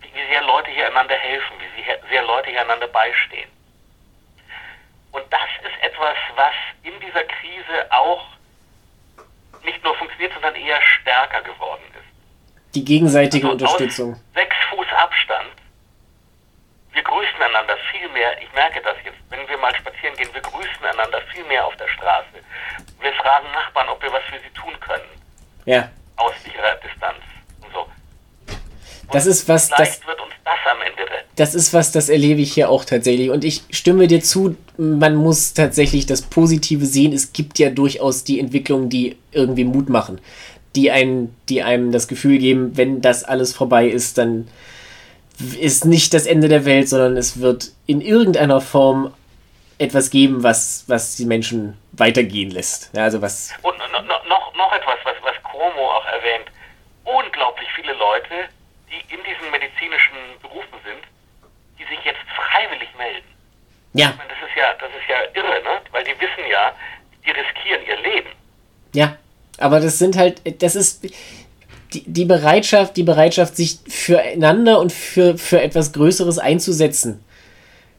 [0.00, 3.50] Wie, wie sehr Leute hier einander helfen, wie sehr Leute hier einander beistehen.
[5.12, 6.52] Und das ist etwas, was
[6.82, 8.24] in dieser Krise auch
[9.64, 12.74] nicht nur funktioniert, sondern eher stärker geworden ist.
[12.74, 14.20] Die gegenseitige Also Unterstützung.
[14.34, 15.50] Sechs Fuß Abstand.
[16.92, 18.40] Wir grüßen einander viel mehr.
[18.42, 19.18] Ich merke das jetzt.
[19.28, 22.40] Wenn wir mal spazieren gehen, wir grüßen einander viel mehr auf der Straße.
[23.00, 25.08] Wir fragen Nachbarn, ob wir was für sie tun können.
[25.64, 25.88] Ja.
[26.16, 27.22] Aus sicherer Distanz
[29.12, 30.00] Das ist was, das,
[31.36, 33.30] das ist was, das erlebe ich hier auch tatsächlich.
[33.30, 37.12] Und ich stimme dir zu, man muss tatsächlich das Positive sehen.
[37.12, 40.20] Es gibt ja durchaus die Entwicklungen, die irgendwie Mut machen.
[40.74, 44.48] Die, einen, die einem das Gefühl geben, wenn das alles vorbei ist, dann
[45.60, 49.12] ist nicht das Ende der Welt, sondern es wird in irgendeiner Form
[49.78, 52.90] etwas geben, was, was die Menschen weitergehen lässt.
[52.94, 53.52] Ja, also was.
[53.62, 56.50] Und no, no, noch, noch etwas, was, was Cuomo auch erwähnt.
[57.04, 58.48] Unglaublich viele Leute,
[58.96, 61.04] die in diesen medizinischen Berufen sind,
[61.78, 63.28] die sich jetzt freiwillig melden.
[63.92, 64.14] Ja.
[64.16, 65.80] Meine, das ist ja, das ist ja irre, ne?
[65.92, 66.74] Weil die wissen ja,
[67.24, 68.30] die riskieren ihr Leben.
[68.92, 69.16] Ja,
[69.58, 71.04] aber das sind halt, das ist
[71.92, 77.22] die, die Bereitschaft, die Bereitschaft, sich füreinander und für, für etwas Größeres einzusetzen.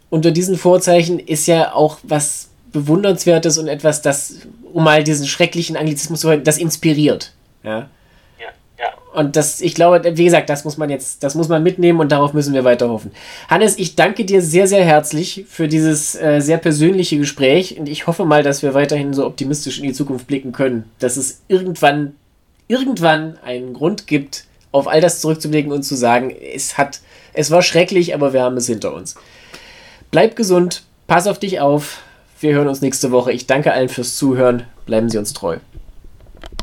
[0.09, 5.77] Unter diesen Vorzeichen ist ja auch was Bewundernswertes und etwas, das, um mal diesen schrecklichen
[5.77, 7.33] Anglizismus zu hören, das inspiriert.
[7.63, 7.89] Ja.
[9.17, 12.11] Und das, ich glaube, wie gesagt, das muss man jetzt, das muss man mitnehmen und
[12.11, 13.09] darauf müssen wir weiter hoffen.
[13.49, 18.05] Hannes, ich danke dir sehr, sehr herzlich für dieses äh, sehr persönliche Gespräch und ich
[18.05, 22.13] hoffe mal, dass wir weiterhin so optimistisch in die Zukunft blicken können, dass es irgendwann,
[22.67, 26.99] irgendwann einen Grund gibt, auf all das zurückzublicken und zu sagen, es hat,
[27.33, 29.15] es war schrecklich, aber wir haben es hinter uns.
[30.11, 32.03] Bleib gesund, pass auf dich auf.
[32.39, 33.31] Wir hören uns nächste Woche.
[33.31, 34.67] Ich danke allen fürs Zuhören.
[34.85, 35.57] Bleiben Sie uns treu.